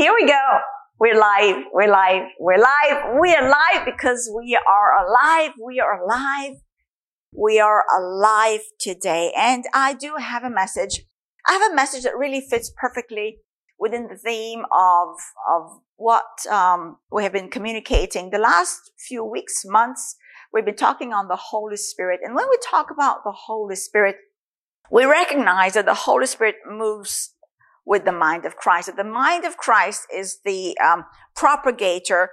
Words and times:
Here 0.00 0.14
we 0.18 0.26
go. 0.26 0.40
We're 0.98 1.20
live. 1.20 1.64
We're 1.74 1.90
live. 1.90 2.22
We're 2.38 2.56
live. 2.56 3.20
We 3.20 3.34
are 3.34 3.50
live 3.50 3.84
because 3.84 4.32
we 4.34 4.56
are 4.56 5.06
alive. 5.06 5.50
We 5.62 5.78
are 5.78 6.02
alive. 6.02 6.62
We 7.36 7.60
are 7.60 7.84
alive 7.98 8.60
today. 8.78 9.30
And 9.36 9.64
I 9.74 9.92
do 9.92 10.14
have 10.18 10.42
a 10.42 10.48
message. 10.48 11.02
I 11.46 11.52
have 11.52 11.70
a 11.70 11.74
message 11.74 12.04
that 12.04 12.16
really 12.16 12.40
fits 12.40 12.72
perfectly 12.80 13.40
within 13.78 14.08
the 14.08 14.16
theme 14.16 14.62
of, 14.74 15.08
of 15.54 15.80
what, 15.96 16.46
um, 16.50 16.96
we 17.12 17.22
have 17.24 17.34
been 17.34 17.50
communicating 17.50 18.30
the 18.30 18.38
last 18.38 18.92
few 19.06 19.22
weeks, 19.22 19.64
months. 19.66 20.16
We've 20.50 20.64
been 20.64 20.76
talking 20.76 21.12
on 21.12 21.28
the 21.28 21.36
Holy 21.36 21.76
Spirit. 21.76 22.20
And 22.24 22.34
when 22.34 22.48
we 22.48 22.56
talk 22.70 22.90
about 22.90 23.22
the 23.22 23.32
Holy 23.32 23.76
Spirit, 23.76 24.16
we 24.90 25.04
recognize 25.04 25.74
that 25.74 25.84
the 25.84 25.92
Holy 25.92 26.26
Spirit 26.26 26.54
moves 26.66 27.34
with 27.90 28.04
the 28.04 28.12
mind 28.12 28.46
of 28.46 28.56
Christ. 28.56 28.86
That 28.86 28.96
the 28.96 29.04
mind 29.04 29.44
of 29.44 29.56
Christ 29.56 30.06
is 30.14 30.38
the 30.44 30.78
um, 30.78 31.04
propagator, 31.34 32.30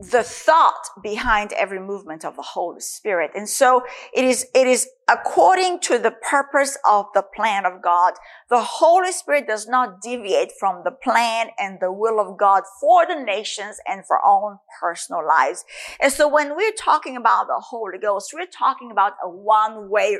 the 0.00 0.22
thought 0.22 0.88
behind 1.02 1.52
every 1.52 1.78
movement 1.78 2.24
of 2.24 2.34
the 2.34 2.42
Holy 2.42 2.80
Spirit. 2.80 3.30
And 3.34 3.46
so 3.46 3.82
it 4.14 4.24
is, 4.24 4.46
it 4.54 4.66
is 4.66 4.88
according 5.06 5.80
to 5.80 5.98
the 5.98 6.10
purpose 6.10 6.78
of 6.88 7.06
the 7.12 7.22
plan 7.22 7.66
of 7.66 7.82
God. 7.82 8.14
The 8.48 8.62
Holy 8.62 9.12
Spirit 9.12 9.46
does 9.46 9.68
not 9.68 10.00
deviate 10.00 10.52
from 10.58 10.80
the 10.82 10.90
plan 10.90 11.48
and 11.58 11.78
the 11.78 11.92
will 11.92 12.18
of 12.18 12.38
God 12.38 12.62
for 12.80 13.06
the 13.06 13.22
nations 13.22 13.76
and 13.86 14.02
for 14.06 14.18
our 14.18 14.50
own 14.50 14.58
personal 14.80 15.26
lives. 15.26 15.62
And 16.00 16.10
so 16.10 16.26
when 16.26 16.56
we're 16.56 16.72
talking 16.72 17.18
about 17.18 17.48
the 17.48 17.60
Holy 17.60 17.98
Ghost, 17.98 18.32
we're 18.32 18.46
talking 18.46 18.90
about 18.90 19.12
a 19.22 19.28
one 19.28 19.90
way 19.90 20.16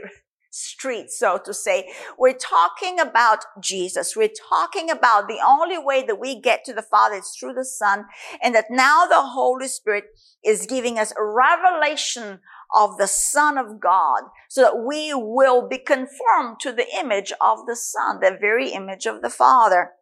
street, 0.57 1.11
so 1.11 1.39
to 1.45 1.53
say. 1.53 1.89
We're 2.19 2.33
talking 2.33 2.99
about 2.99 3.45
Jesus. 3.61 4.17
We're 4.17 4.31
talking 4.51 4.91
about 4.91 5.29
the 5.29 5.41
only 5.47 5.79
way 5.79 6.05
that 6.07 6.21
we 6.21 6.41
get 6.41 6.65
to 6.65 6.73
the 6.73 6.83
Father 6.83 7.17
is 7.17 7.35
through 7.39 7.55
the 7.55 7.65
Son, 7.65 8.07
and 8.43 8.55
that 8.55 8.67
now 8.71 9.07
the 9.07 9.23
Holy 9.23 9.69
Spirit 9.69 10.05
is 10.45 10.67
giving 10.67 10.99
us 10.99 11.13
a 11.19 11.25
revelation 11.25 12.41
of 12.75 12.99
the 12.99 13.07
Son 13.07 13.59
of 13.59 13.81
God 13.81 14.23
so 14.49 14.63
that 14.63 14.79
we 14.79 15.15
will 15.15 15.69
be 15.69 15.79
conformed 15.79 16.59
to 16.61 16.73
the 16.73 16.87
image 16.99 17.33
of 17.41 17.67
the 17.67 17.77
Son, 17.77 18.21
the 18.21 18.37
very 18.41 18.71
image 18.71 19.07
of 19.07 19.23
the 19.23 19.31
Father. 19.31 19.93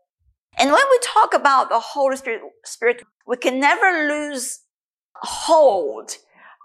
And 0.59 0.71
when 0.71 0.83
we 0.91 0.99
talk 1.03 1.35
about 1.35 1.69
the 1.69 1.81
Holy 1.81 2.17
Spirit, 2.17 2.43
Spirit, 2.65 3.03
we 3.27 3.37
can 3.37 3.59
never 3.59 4.09
lose 4.09 4.61
hold 5.17 6.17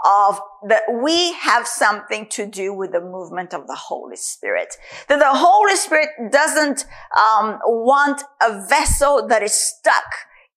of 0.06 0.40
that 0.68 0.84
we 1.02 1.34
have 1.34 1.68
something 1.68 2.28
to 2.30 2.46
do 2.46 2.74
with 2.74 2.92
the 2.92 3.02
movement 3.02 3.54
of 3.54 3.68
the 3.68 3.76
Holy 3.76 4.16
Spirit. 4.16 4.76
That 5.08 5.20
the 5.20 5.34
Holy 5.34 5.76
Spirit 5.76 6.10
doesn't 6.32 6.86
um, 7.18 7.60
want 7.66 8.24
a 8.42 8.66
vessel 8.68 9.28
that 9.28 9.44
is 9.44 9.54
stuck 9.54 10.06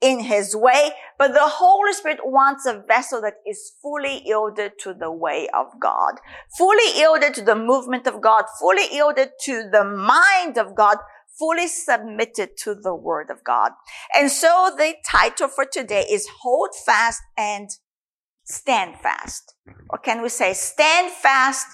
in 0.01 0.21
his 0.21 0.55
way, 0.55 0.91
but 1.17 1.33
the 1.33 1.41
Holy 1.47 1.93
Spirit 1.93 2.19
wants 2.25 2.67
a 2.67 2.83
vessel 2.87 3.21
that 3.23 3.35
is 3.47 3.73
fully 3.81 4.21
yielded 4.25 4.73
to 4.81 4.93
the 4.93 5.13
way 5.13 5.49
of 5.55 5.67
God, 5.81 6.15
fully 6.59 6.97
yielded 6.97 7.35
to 7.35 7.43
the 7.43 7.55
movement 7.55 8.09
of 8.09 8.21
God, 8.21 8.45
fully 8.59 8.93
yielded 8.93 9.31
to 9.43 9.69
the 9.71 9.85
mind 9.85 10.59
of 10.59 10.75
God, 10.75 10.99
fully 11.39 11.69
submitted 11.69 12.51
to 12.59 12.75
the 12.75 12.95
word 12.95 13.31
of 13.31 13.45
God. 13.45 13.73
And 14.15 14.31
so 14.31 14.73
the 14.77 14.95
title 15.09 15.49
for 15.49 15.65
today 15.65 16.05
is 16.11 16.29
Hold 16.43 16.71
Fast 16.85 17.23
and 17.39 17.71
stand 18.53 18.97
fast. 18.97 19.55
Or 19.89 19.99
can 19.99 20.23
we 20.23 20.29
say 20.29 20.53
stand 20.53 21.13
fast 21.13 21.67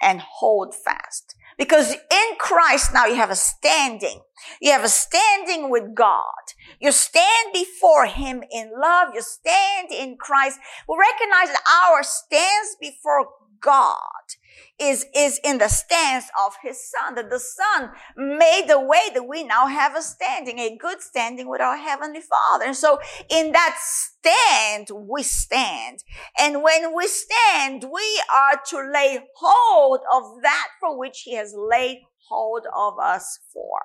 and 0.00 0.20
hold 0.20 0.74
fast? 0.74 1.34
Because 1.58 1.92
in 1.92 2.36
Christ 2.38 2.92
now 2.92 3.06
you 3.06 3.14
have 3.16 3.30
a 3.30 3.36
standing. 3.36 4.20
You 4.60 4.72
have 4.72 4.84
a 4.84 4.88
standing 4.88 5.70
with 5.70 5.94
God. 5.94 6.52
You 6.80 6.92
stand 6.92 7.52
before 7.54 8.06
Him 8.06 8.42
in 8.52 8.72
love. 8.78 9.08
You 9.14 9.22
stand 9.22 9.88
in 9.90 10.16
Christ. 10.18 10.58
We 10.88 10.96
recognize 10.98 11.48
that 11.48 11.62
our 11.88 12.02
stands 12.02 12.76
before 12.80 13.28
God 13.60 13.96
is, 14.78 15.06
is 15.14 15.40
in 15.44 15.58
the 15.58 15.68
stance 15.68 16.26
of 16.46 16.54
his 16.62 16.78
son, 16.90 17.14
that 17.14 17.30
the 17.30 17.40
son 17.40 17.90
made 18.16 18.64
the 18.68 18.80
way 18.80 19.08
that 19.14 19.28
we 19.28 19.44
now 19.44 19.66
have 19.66 19.96
a 19.96 20.02
standing, 20.02 20.58
a 20.58 20.76
good 20.76 21.00
standing 21.00 21.48
with 21.48 21.60
our 21.60 21.76
heavenly 21.76 22.20
father. 22.20 22.64
And 22.64 22.76
so 22.76 22.98
in 23.30 23.52
that 23.52 23.76
stand, 23.80 24.88
we 24.92 25.22
stand. 25.22 26.04
And 26.38 26.62
when 26.62 26.94
we 26.94 27.06
stand, 27.06 27.84
we 27.92 28.22
are 28.34 28.60
to 28.70 28.90
lay 28.92 29.20
hold 29.36 30.00
of 30.12 30.42
that 30.42 30.68
for 30.80 30.98
which 30.98 31.22
he 31.24 31.34
has 31.34 31.54
laid 31.56 31.98
hold 32.28 32.66
of 32.74 32.98
us 32.98 33.38
for. 33.52 33.78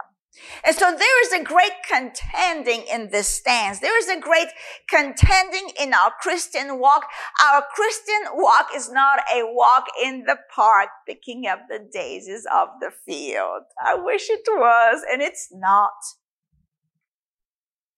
And 0.66 0.76
so 0.76 0.96
there 0.98 1.24
is 1.26 1.34
a 1.34 1.44
great 1.44 1.74
contending 1.88 2.84
in 2.92 3.10
this 3.12 3.28
stance. 3.28 3.80
There 3.80 3.98
is 3.98 4.08
a 4.08 4.20
great 4.20 4.48
contending 4.90 5.72
in 5.80 5.94
our 5.94 6.12
Christian 6.22 6.80
walk. 6.80 7.06
Our 7.44 7.64
Christian 7.74 8.22
walk 8.34 8.68
is 8.76 8.90
not 8.90 9.20
a 9.34 9.44
walk 9.44 9.86
in 10.02 10.24
the 10.26 10.38
park 10.56 10.90
picking 11.08 11.48
up 11.48 11.68
the 11.68 11.80
daisies 11.92 12.46
of 12.54 12.70
the 12.80 12.92
field. 13.06 13.64
I 13.84 13.96
wish 13.96 14.30
it 14.30 14.44
was, 14.48 15.04
and 15.12 15.22
it's 15.22 15.50
not. 15.52 15.92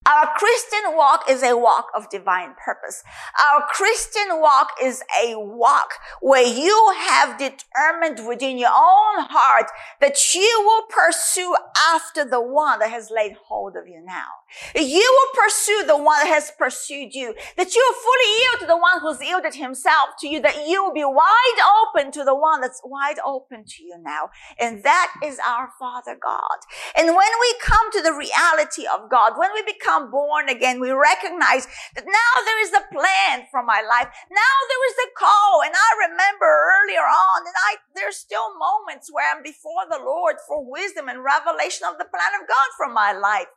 Our 0.05 0.27
Christian 0.35 0.97
walk 0.97 1.29
is 1.29 1.43
a 1.43 1.55
walk 1.55 1.87
of 1.95 2.09
divine 2.09 2.55
purpose. 2.63 3.03
Our 3.41 3.61
Christian 3.71 4.41
walk 4.41 4.71
is 4.81 5.01
a 5.23 5.35
walk 5.37 5.93
where 6.21 6.45
you 6.45 6.93
have 6.97 7.37
determined 7.37 8.27
within 8.27 8.57
your 8.57 8.71
own 8.71 9.25
heart 9.29 9.67
that 10.01 10.17
you 10.33 10.61
will 10.65 10.83
pursue 10.89 11.55
after 11.93 12.25
the 12.25 12.41
one 12.41 12.79
that 12.79 12.89
has 12.89 13.09
laid 13.15 13.37
hold 13.47 13.77
of 13.77 13.87
you 13.87 14.03
now. 14.05 14.27
You 14.75 15.19
will 15.35 15.41
pursue 15.41 15.85
the 15.87 15.97
one 15.97 16.19
that 16.19 16.27
has 16.27 16.51
pursued 16.57 17.13
you, 17.13 17.33
that 17.55 17.73
you 17.73 17.81
will 17.87 18.01
fully 18.01 18.39
yield 18.39 18.59
to 18.59 18.67
the 18.67 18.77
one 18.77 18.99
who's 18.99 19.25
yielded 19.25 19.55
himself 19.55 20.09
to 20.19 20.27
you, 20.27 20.41
that 20.41 20.67
you 20.67 20.83
will 20.83 20.93
be 20.93 21.05
wide 21.05 21.59
open 21.87 22.11
to 22.11 22.25
the 22.25 22.35
one 22.35 22.59
that's 22.59 22.81
wide 22.83 23.19
open 23.25 23.63
to 23.65 23.83
you 23.83 23.97
now. 24.03 24.29
And 24.59 24.83
that 24.83 25.13
is 25.23 25.39
our 25.47 25.69
Father 25.79 26.17
God. 26.21 26.59
And 26.97 27.07
when 27.07 27.15
we 27.15 27.55
come 27.61 27.91
to 27.93 28.01
the 28.01 28.13
reality 28.13 28.85
of 28.85 29.09
God, 29.09 29.33
when 29.37 29.49
we 29.53 29.63
become 29.63 29.92
born 29.99 30.49
again, 30.49 30.79
we 30.79 30.91
recognize 30.91 31.67
that 31.95 32.05
now 32.05 32.31
there 32.45 32.61
is 32.63 32.73
a 32.73 32.87
plan 32.93 33.45
for 33.51 33.61
my 33.63 33.81
life. 33.81 34.09
Now 34.31 34.55
there 34.69 34.85
is 34.89 34.97
a 35.05 35.13
call. 35.17 35.61
And 35.65 35.73
I 35.73 36.09
remember 36.09 36.47
earlier 36.47 37.05
on, 37.05 37.39
and 37.45 37.57
I, 37.69 37.77
there's 37.95 38.17
still 38.17 38.57
moments 38.57 39.09
where 39.11 39.25
I'm 39.29 39.43
before 39.43 39.85
the 39.89 40.01
Lord 40.03 40.37
for 40.47 40.63
wisdom 40.63 41.09
and 41.09 41.23
revelation 41.23 41.87
of 41.87 41.97
the 41.97 42.09
plan 42.09 42.33
of 42.41 42.47
God 42.47 42.69
for 42.77 42.89
my 42.91 43.13
life. 43.13 43.51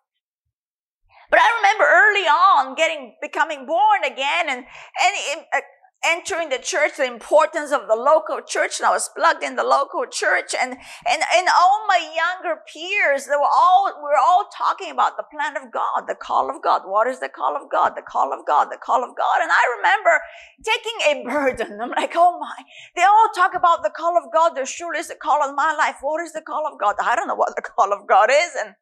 But 1.30 1.41
I 1.41 1.48
remember 1.58 1.84
early 1.84 2.26
on 2.26 2.75
getting, 2.76 3.16
becoming 3.20 3.66
born 3.66 4.04
again 4.04 4.46
and, 4.48 4.62
and 4.62 5.41
uh, 5.52 5.60
entering 6.04 6.48
the 6.50 6.58
church, 6.58 6.96
the 6.96 7.04
importance 7.04 7.72
of 7.72 7.88
the 7.88 7.96
local 7.96 8.40
church. 8.40 8.78
And 8.78 8.86
I 8.86 8.90
was 8.90 9.10
plugged 9.16 9.42
in 9.42 9.56
the 9.56 9.64
local 9.64 10.04
church 10.06 10.54
and, 10.54 10.72
and, 10.72 11.22
and 11.34 11.48
all 11.48 11.86
my 11.88 11.98
younger 11.98 12.60
peers, 12.72 13.26
they 13.26 13.36
were 13.36 13.50
all, 13.50 13.92
we 13.96 14.02
were 14.02 14.20
all 14.20 14.48
talking 14.56 14.90
about 14.90 15.16
the 15.16 15.24
plan 15.30 15.56
of 15.56 15.72
God, 15.72 16.06
the 16.06 16.14
call 16.14 16.50
of 16.50 16.62
God. 16.62 16.82
What 16.84 17.06
is 17.06 17.20
the 17.20 17.28
call 17.28 17.56
of 17.56 17.70
God? 17.70 17.94
The 17.96 18.02
call 18.02 18.32
of 18.32 18.46
God, 18.46 18.68
the 18.70 18.78
call 18.78 19.02
of 19.02 19.16
God. 19.16 19.38
And 19.42 19.50
I 19.50 19.62
remember 19.78 20.20
taking 20.64 20.98
a 21.06 21.24
burden. 21.30 21.80
I'm 21.80 21.90
like, 21.90 22.12
oh 22.14 22.38
my, 22.38 22.64
they 22.94 23.02
all 23.02 23.28
talk 23.34 23.54
about 23.54 23.82
the 23.82 23.90
call 23.90 24.16
of 24.16 24.32
God. 24.32 24.50
There 24.54 24.66
surely 24.66 25.00
is 25.00 25.10
a 25.10 25.16
call 25.16 25.42
of 25.42 25.54
my 25.54 25.74
life. 25.74 25.96
What 26.00 26.22
is 26.22 26.32
the 26.32 26.42
call 26.42 26.66
of 26.66 26.78
God? 26.78 26.96
I 27.00 27.16
don't 27.16 27.28
know 27.28 27.34
what 27.34 27.56
the 27.56 27.62
call 27.76 27.92
of 27.92 28.06
God 28.06 28.30
is. 28.30 28.52
And 28.64 28.74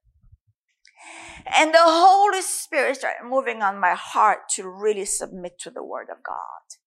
and 1.46 1.74
the 1.74 1.82
Holy 1.82 2.40
Spirit 2.40 2.96
started 2.96 3.28
moving 3.28 3.60
on 3.60 3.78
my 3.78 3.94
heart 3.94 4.48
to 4.54 4.66
really 4.66 5.04
submit 5.04 5.58
to 5.60 5.70
the 5.70 5.84
Word 5.84 6.08
of 6.10 6.22
God. 6.22 6.78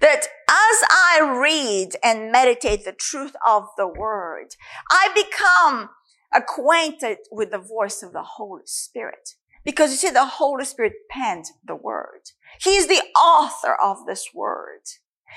That 0.00 0.26
as 0.48 0.84
I 0.90 1.38
read 1.40 1.96
and 2.02 2.32
meditate 2.32 2.84
the 2.84 2.92
truth 2.92 3.34
of 3.46 3.64
the 3.76 3.88
Word, 3.88 4.48
I 4.90 5.08
become 5.14 5.90
acquainted 6.32 7.18
with 7.30 7.50
the 7.50 7.58
voice 7.58 8.02
of 8.02 8.12
the 8.12 8.22
Holy 8.22 8.62
Spirit. 8.66 9.30
Because 9.64 9.90
you 9.90 9.96
see, 9.96 10.10
the 10.10 10.24
Holy 10.24 10.64
Spirit 10.64 10.92
penned 11.10 11.46
the 11.64 11.74
Word. 11.74 12.30
He 12.60 12.76
is 12.76 12.86
the 12.86 13.02
author 13.20 13.74
of 13.74 14.06
this 14.06 14.30
Word. 14.32 14.82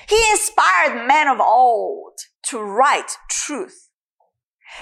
He 0.08 0.22
inspired 0.32 1.08
men 1.08 1.28
of 1.28 1.40
old 1.40 2.20
to 2.44 2.60
write 2.60 3.18
truth 3.30 3.89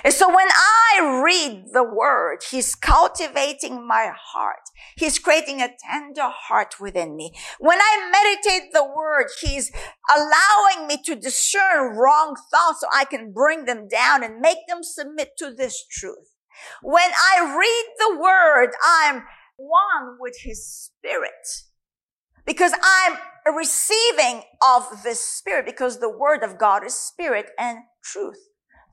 and 0.03 0.13
so 0.13 0.27
when 0.27 0.47
I 0.49 1.21
read 1.23 1.73
the 1.73 1.83
word, 1.83 2.39
he's 2.49 2.75
cultivating 2.75 3.87
my 3.87 4.11
heart. 4.15 4.69
He's 4.95 5.19
creating 5.19 5.61
a 5.61 5.69
tender 5.89 6.29
heart 6.29 6.75
within 6.79 7.15
me. 7.15 7.33
When 7.59 7.79
I 7.79 8.09
meditate 8.11 8.73
the 8.73 8.85
word, 8.85 9.27
he's 9.41 9.71
allowing 10.15 10.87
me 10.87 11.01
to 11.05 11.15
discern 11.15 11.95
wrong 11.97 12.35
thoughts 12.51 12.81
so 12.81 12.87
I 12.93 13.05
can 13.05 13.31
bring 13.31 13.65
them 13.65 13.87
down 13.87 14.23
and 14.23 14.39
make 14.39 14.59
them 14.67 14.83
submit 14.83 15.31
to 15.37 15.53
this 15.53 15.85
truth. 15.89 16.33
When 16.81 17.11
I 17.11 17.55
read 17.57 17.93
the 17.99 18.19
word, 18.19 18.71
I'm 18.85 19.23
one 19.57 20.17
with 20.19 20.35
his 20.43 20.65
spirit 20.65 21.31
because 22.45 22.73
I'm 22.81 23.17
receiving 23.55 24.43
of 24.65 25.03
this 25.03 25.23
spirit 25.23 25.65
because 25.65 25.99
the 25.99 26.09
word 26.09 26.43
of 26.43 26.57
God 26.57 26.85
is 26.85 26.93
spirit 26.93 27.47
and 27.59 27.79
truth. 28.03 28.37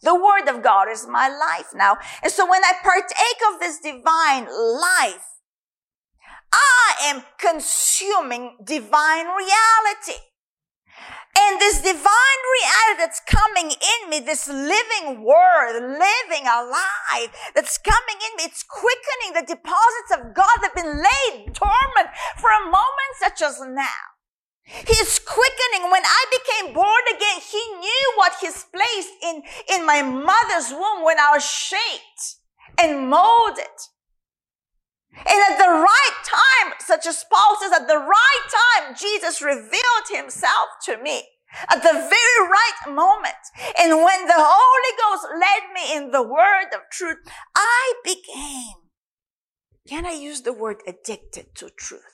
The 0.03 0.15
word 0.15 0.49
of 0.49 0.63
God 0.63 0.89
is 0.91 1.07
my 1.07 1.29
life 1.29 1.69
now. 1.75 1.97
And 2.23 2.33
so 2.33 2.49
when 2.49 2.63
I 2.63 2.73
partake 2.83 3.41
of 3.53 3.61
this 3.61 3.79
divine 3.79 4.47
life, 4.47 5.35
I 6.53 6.95
am 7.05 7.25
consuming 7.39 8.57
divine 8.65 9.27
reality. 9.27 10.21
And 11.37 11.61
this 11.61 11.79
divine 11.83 12.43
reality 12.55 12.99
that's 12.99 13.21
coming 13.27 13.73
in 13.73 14.11
me, 14.11 14.21
this 14.21 14.47
living 14.47 15.25
word, 15.25 15.81
living 15.81 16.47
alive, 16.47 17.31
that's 17.55 17.77
coming 17.79 18.19
in 18.31 18.37
me, 18.37 18.45
it's 18.45 18.63
quickening 18.63 19.35
the 19.35 19.47
deposits 19.47 20.13
of 20.13 20.35
God 20.35 20.55
that 20.63 20.71
have 20.75 20.77
been 20.77 21.03
laid 21.03 21.53
dormant 21.55 22.15
for 22.39 22.51
a 22.51 22.65
moment 22.65 23.13
such 23.19 23.43
as 23.43 23.61
now. 23.61 24.14
He's 24.65 25.19
quickening. 25.19 25.91
When 25.91 26.03
I 26.05 26.25
became 26.31 26.75
born 26.75 27.03
again, 27.15 27.41
he 27.41 27.63
knew 27.79 28.13
what 28.17 28.33
he's 28.41 28.65
placed 28.65 29.13
in, 29.23 29.43
in 29.71 29.87
my 29.87 30.03
mother's 30.03 30.71
womb 30.71 31.05
when 31.05 31.19
I 31.19 31.33
was 31.35 31.45
shaped 31.45 32.37
and 32.81 33.09
molded. 33.09 33.77
And 35.17 35.53
at 35.53 35.59
the 35.59 35.71
right 35.71 36.19
time, 36.25 36.73
such 36.81 37.07
as 37.07 37.25
Paul 37.33 37.57
says, 37.61 37.73
at 37.73 37.87
the 37.87 37.99
right 37.99 38.47
time, 38.83 38.97
Jesus 38.97 39.41
revealed 39.41 40.09
himself 40.11 40.69
to 40.87 40.97
me 41.01 41.23
at 41.69 41.83
the 41.83 41.93
very 41.93 42.49
right 42.51 42.95
moment. 42.95 43.35
And 43.79 44.03
when 44.03 44.27
the 44.27 44.35
Holy 44.37 44.97
Ghost 44.99 45.27
led 45.39 45.73
me 45.73 45.97
in 45.97 46.11
the 46.11 46.23
word 46.23 46.75
of 46.75 46.91
truth, 46.91 47.19
I 47.55 47.95
became, 48.03 48.75
can 49.87 50.07
I 50.07 50.13
use 50.13 50.43
the 50.43 50.53
word 50.53 50.79
addicted 50.87 51.55
to 51.57 51.71
truth? 51.71 52.14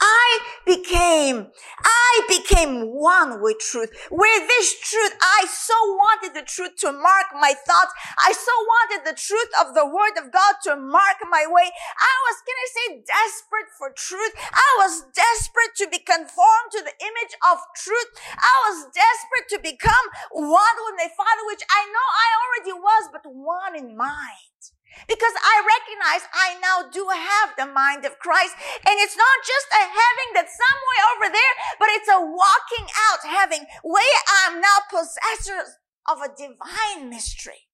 I 0.00 0.38
became, 0.66 1.48
I 1.82 2.12
became 2.28 2.92
one 2.92 3.40
with 3.40 3.58
truth. 3.58 3.90
With 4.10 4.48
this 4.48 4.80
truth, 4.80 5.14
I 5.20 5.46
so 5.48 5.74
wanted 5.96 6.34
the 6.34 6.44
truth 6.44 6.76
to 6.84 6.92
mark 6.92 7.32
my 7.34 7.54
thoughts. 7.54 7.92
I 8.20 8.32
so 8.32 8.52
wanted 8.52 9.08
the 9.08 9.16
truth 9.16 9.52
of 9.60 9.74
the 9.74 9.86
word 9.86 10.20
of 10.20 10.32
God 10.32 10.54
to 10.64 10.76
mark 10.76 11.18
my 11.30 11.46
way. 11.48 11.70
I 11.70 12.14
was, 12.28 12.36
can 12.44 12.56
I 12.56 12.68
say, 12.68 12.86
desperate 13.06 13.70
for 13.78 13.88
truth. 13.96 14.34
I 14.52 14.68
was 14.84 15.06
desperate 15.14 15.74
to 15.80 15.86
be 15.88 15.98
conformed 16.04 16.70
to 16.76 16.82
the 16.84 16.96
image 17.00 17.34
of 17.48 17.58
truth. 17.76 18.10
I 18.36 18.54
was 18.68 18.92
desperate 18.92 19.48
to 19.56 19.58
become 19.64 20.06
one 20.32 20.76
with 20.84 20.96
my 21.00 21.08
Father, 21.08 21.44
which 21.48 21.64
I 21.70 21.88
know 21.88 22.06
I 22.06 22.28
already 22.36 22.74
was, 22.76 23.04
but 23.12 23.24
one 23.24 23.74
in 23.76 23.96
mind. 23.96 24.75
Because 25.04 25.36
I 25.36 25.60
recognize 25.60 26.24
I 26.32 26.48
now 26.64 26.88
do 26.88 27.04
have 27.12 27.52
the 27.54 27.68
mind 27.68 28.08
of 28.08 28.18
Christ. 28.18 28.56
And 28.88 28.96
it's 29.04 29.16
not 29.16 29.36
just 29.44 29.68
a 29.76 29.84
having 29.84 30.30
that's 30.32 30.56
somewhere 30.56 31.04
over 31.16 31.28
there, 31.28 31.54
but 31.78 31.92
it's 31.92 32.08
a 32.08 32.20
walking 32.20 32.88
out 33.12 33.22
having 33.28 33.68
where 33.84 34.18
I'm 34.44 34.60
now 34.60 34.88
possessors 34.88 35.76
of 36.08 36.24
a 36.24 36.32
divine 36.32 37.10
mystery. 37.10 37.66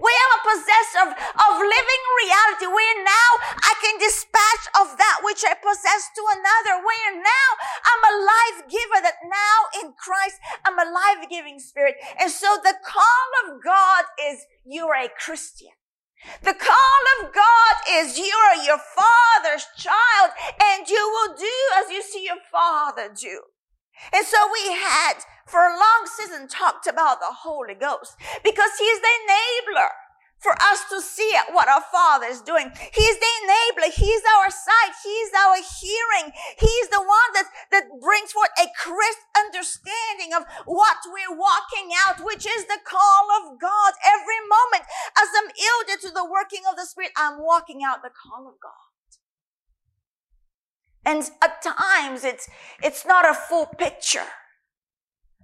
We 0.00 0.08
are 0.08 0.32
a 0.40 0.46
possessor 0.48 1.00
of, 1.04 1.10
of 1.12 1.52
living 1.60 2.02
reality 2.24 2.66
where 2.66 2.96
now 3.04 3.30
I 3.60 3.74
can 3.84 4.00
dispatch 4.00 4.64
of 4.80 4.96
that 4.96 5.20
which 5.20 5.44
I 5.44 5.52
possess 5.52 6.08
to 6.16 6.22
another. 6.32 6.80
Where 6.80 7.12
now 7.20 7.48
I'm 7.84 8.02
a 8.08 8.14
life 8.24 8.58
giver 8.72 9.00
that 9.04 9.20
now 9.28 9.58
in 9.84 9.92
Christ 9.92 10.40
I'm 10.64 10.78
a 10.80 10.90
life 10.90 11.28
giving 11.28 11.60
spirit. 11.60 11.96
And 12.18 12.30
so 12.30 12.56
the 12.64 12.74
call 12.84 13.28
of 13.44 13.62
God 13.62 14.04
is 14.16 14.46
you're 14.64 14.96
a 14.96 15.12
Christian. 15.12 15.76
The 16.42 16.54
call 16.54 17.02
of 17.20 17.32
God 17.32 17.74
is 17.90 18.18
you 18.18 18.34
are 18.50 18.64
your 18.64 18.78
father's 18.78 19.66
child 19.76 20.30
and 20.62 20.88
you 20.88 21.10
will 21.12 21.36
do 21.36 21.56
as 21.78 21.90
you 21.90 22.02
see 22.02 22.24
your 22.24 22.42
father 22.50 23.12
do. 23.14 23.42
And 24.12 24.26
so 24.26 24.36
we 24.52 24.72
had 24.72 25.14
for 25.46 25.60
a 25.60 25.76
long 25.76 26.06
season 26.06 26.48
talked 26.48 26.86
about 26.86 27.20
the 27.20 27.32
Holy 27.32 27.74
Ghost 27.74 28.16
because 28.42 28.70
he's 28.78 29.00
the 29.00 29.08
enabler 29.28 29.88
for 30.46 30.54
us 30.62 30.86
to 30.86 31.02
see 31.02 31.34
what 31.50 31.66
our 31.66 31.82
Father 31.90 32.26
is 32.26 32.40
doing. 32.40 32.70
He's 32.94 33.18
the 33.18 33.32
enabler. 33.42 33.90
He's 33.90 34.22
our 34.38 34.46
sight. 34.46 34.94
He's 35.02 35.34
our 35.34 35.58
hearing. 35.58 36.30
He's 36.54 36.88
the 36.94 37.02
one 37.02 37.30
that, 37.34 37.50
that 37.72 37.90
brings 37.98 38.30
forth 38.30 38.54
a 38.62 38.70
crisp 38.78 39.18
understanding 39.34 40.30
of 40.38 40.46
what 40.64 41.02
we're 41.10 41.34
walking 41.34 41.90
out, 42.06 42.22
which 42.22 42.46
is 42.46 42.64
the 42.66 42.78
call 42.86 43.26
of 43.42 43.58
God. 43.58 43.92
Every 44.06 44.38
moment 44.46 44.86
as 45.18 45.28
I'm 45.34 45.50
yielded 45.58 46.00
to 46.06 46.14
the 46.14 46.24
working 46.24 46.62
of 46.70 46.76
the 46.76 46.86
Spirit, 46.86 47.10
I'm 47.16 47.42
walking 47.42 47.82
out 47.82 48.06
the 48.06 48.14
call 48.14 48.46
of 48.46 48.54
God. 48.62 48.86
And 51.04 51.28
at 51.42 51.62
times 51.62 52.22
it's, 52.22 52.48
it's 52.82 53.04
not 53.04 53.28
a 53.28 53.34
full 53.34 53.66
picture. 53.66 54.30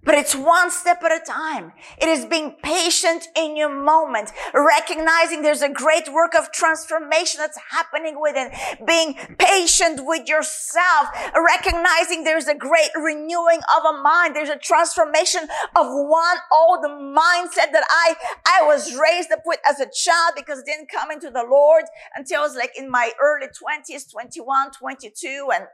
But 0.05 0.17
it's 0.17 0.35
one 0.35 0.71
step 0.73 1.03
at 1.05 1.13
a 1.13 1.25
time. 1.25 1.73
It 2.01 2.09
is 2.09 2.27
being 2.27 2.57
patient 2.63 3.29
in 3.37 3.57
your 3.57 3.73
moment, 3.73 4.33
recognizing 4.53 5.43
there's 5.43 5.63
a 5.63 5.69
great 5.69 6.13
work 6.13 6.35
of 6.35 6.51
transformation 6.51 7.39
that's 7.39 7.59
happening 7.71 8.21
within, 8.21 8.51
being 8.85 9.15
patient 9.39 10.01
with 10.05 10.29
yourself, 10.29 11.07
recognizing 11.37 12.25
there's 12.25 12.49
a 12.49 12.55
great 12.55 12.91
renewing 12.97 13.61
of 13.77 13.95
a 13.95 14.03
mind. 14.03 14.35
There's 14.35 14.49
a 14.49 14.59
transformation 14.59 15.43
of 15.77 15.87
one 15.87 16.37
old 16.53 16.85
mindset 16.85 17.71
that 17.71 17.85
I, 17.89 18.17
I 18.45 18.67
was 18.67 18.97
raised 18.97 19.31
up 19.31 19.43
with 19.47 19.61
as 19.69 19.79
a 19.79 19.87
child 19.87 20.35
because 20.35 20.63
didn't 20.65 20.89
come 20.89 21.13
into 21.13 21.31
the 21.31 21.45
Lord 21.49 21.85
until 22.17 22.41
I 22.41 22.43
was 22.43 22.57
like 22.57 22.73
in 22.77 22.91
my 22.91 23.13
early 23.21 23.47
twenties, 23.57 24.05
21, 24.07 24.73
22 24.73 25.49
and 25.55 25.67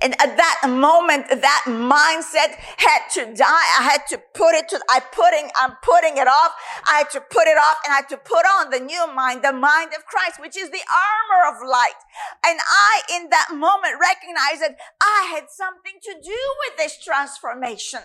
and 0.00 0.14
at 0.20 0.36
that 0.36 0.60
moment, 0.68 1.26
that 1.28 1.64
mindset 1.66 2.54
had 2.76 3.02
to 3.14 3.34
die. 3.34 3.66
I 3.78 3.82
had 3.82 4.06
to 4.10 4.22
put 4.34 4.54
it 4.54 4.68
to, 4.68 4.80
I 4.88 5.00
putting, 5.00 5.50
I'm 5.60 5.74
putting 5.82 6.18
it 6.18 6.28
off. 6.28 6.52
I 6.88 6.98
had 6.98 7.10
to 7.10 7.20
put 7.20 7.48
it 7.48 7.58
off 7.58 7.78
and 7.84 7.92
I 7.92 7.96
had 7.96 8.08
to 8.10 8.16
put 8.16 8.46
on 8.46 8.70
the 8.70 8.78
new 8.78 9.12
mind, 9.12 9.42
the 9.42 9.52
mind 9.52 9.92
of 9.96 10.06
Christ, 10.06 10.40
which 10.40 10.56
is 10.56 10.70
the 10.70 10.84
armor 10.86 11.56
of 11.56 11.68
light. 11.68 11.98
And 12.46 12.58
I, 12.60 13.02
in 13.16 13.30
that 13.30 13.48
moment, 13.54 13.94
recognized 14.00 14.62
that 14.62 14.78
I 15.00 15.32
had 15.34 15.50
something 15.50 15.98
to 16.02 16.14
do 16.22 16.40
with 16.66 16.76
this 16.78 17.02
transformation. 17.02 18.00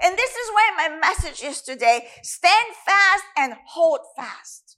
And 0.00 0.16
this 0.16 0.30
is 0.30 0.50
where 0.54 0.76
my 0.76 0.96
message 1.00 1.42
is 1.44 1.60
today. 1.60 2.06
Stand 2.22 2.74
fast 2.86 3.24
and 3.36 3.54
hold 3.68 4.00
fast. 4.16 4.76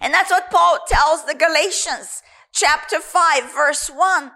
And 0.00 0.12
that's 0.12 0.30
what 0.30 0.50
Paul 0.50 0.78
tells 0.86 1.24
the 1.24 1.34
Galatians, 1.34 2.22
chapter 2.52 3.00
5, 3.00 3.52
verse 3.52 3.88
1. 3.88 4.30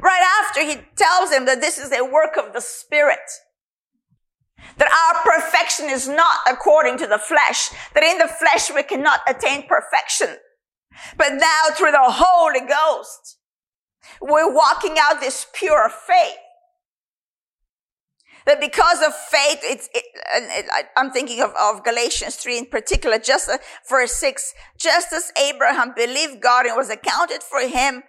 Right 0.00 0.42
after 0.42 0.64
he 0.64 0.78
tells 0.96 1.30
him 1.30 1.44
that 1.46 1.60
this 1.60 1.78
is 1.78 1.92
a 1.92 2.04
work 2.04 2.36
of 2.36 2.52
the 2.52 2.60
Spirit. 2.60 3.18
That 4.78 4.90
our 4.90 5.22
perfection 5.22 5.86
is 5.88 6.08
not 6.08 6.38
according 6.48 6.98
to 6.98 7.06
the 7.06 7.18
flesh. 7.18 7.70
That 7.94 8.02
in 8.02 8.18
the 8.18 8.28
flesh 8.28 8.70
we 8.74 8.82
cannot 8.82 9.20
attain 9.28 9.66
perfection. 9.68 10.36
But 11.16 11.34
now 11.34 11.74
through 11.74 11.92
the 11.92 11.98
Holy 12.02 12.60
Ghost, 12.60 13.38
we're 14.20 14.52
walking 14.52 14.96
out 15.00 15.20
this 15.20 15.46
pure 15.54 15.88
faith. 15.88 16.36
That 18.46 18.60
because 18.60 19.00
of 19.00 19.14
faith, 19.14 19.60
it's, 19.62 19.88
it, 19.94 20.04
it, 20.34 20.66
I'm 20.96 21.10
thinking 21.10 21.40
of, 21.40 21.52
of 21.58 21.82
Galatians 21.82 22.36
3 22.36 22.58
in 22.58 22.66
particular, 22.66 23.18
just 23.18 23.48
uh, 23.48 23.56
verse 23.88 24.12
6, 24.14 24.52
just 24.78 25.12
as 25.14 25.32
Abraham 25.42 25.94
believed 25.96 26.42
God 26.42 26.66
and 26.66 26.76
was 26.76 26.90
accounted 26.90 27.42
for 27.42 27.60
him 27.60 28.02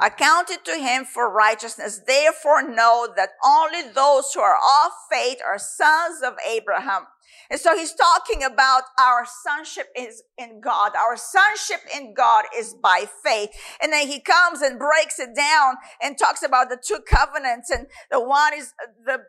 accounted 0.00 0.64
to 0.64 0.76
him 0.76 1.04
for 1.04 1.30
righteousness. 1.32 2.00
Therefore 2.06 2.62
know 2.68 3.08
that 3.16 3.30
only 3.44 3.82
those 3.94 4.32
who 4.32 4.40
are 4.40 4.56
of 4.56 4.92
faith 5.10 5.38
are 5.44 5.58
sons 5.58 6.22
of 6.22 6.34
Abraham. 6.48 7.06
And 7.50 7.60
so 7.60 7.76
he's 7.76 7.94
talking 7.94 8.42
about 8.42 8.82
our 9.00 9.24
sonship 9.44 9.88
is 9.96 10.22
in 10.38 10.60
God. 10.60 10.92
Our 10.96 11.16
sonship 11.16 11.80
in 11.94 12.14
God 12.14 12.44
is 12.56 12.74
by 12.74 13.06
faith. 13.22 13.50
And 13.82 13.92
then 13.92 14.06
he 14.08 14.20
comes 14.20 14.62
and 14.62 14.78
breaks 14.78 15.18
it 15.18 15.34
down 15.36 15.74
and 16.02 16.16
talks 16.16 16.42
about 16.42 16.70
the 16.70 16.80
two 16.82 17.00
covenants. 17.06 17.70
And 17.70 17.86
the 18.10 18.20
one 18.20 18.54
is 18.54 18.72
the 19.04 19.20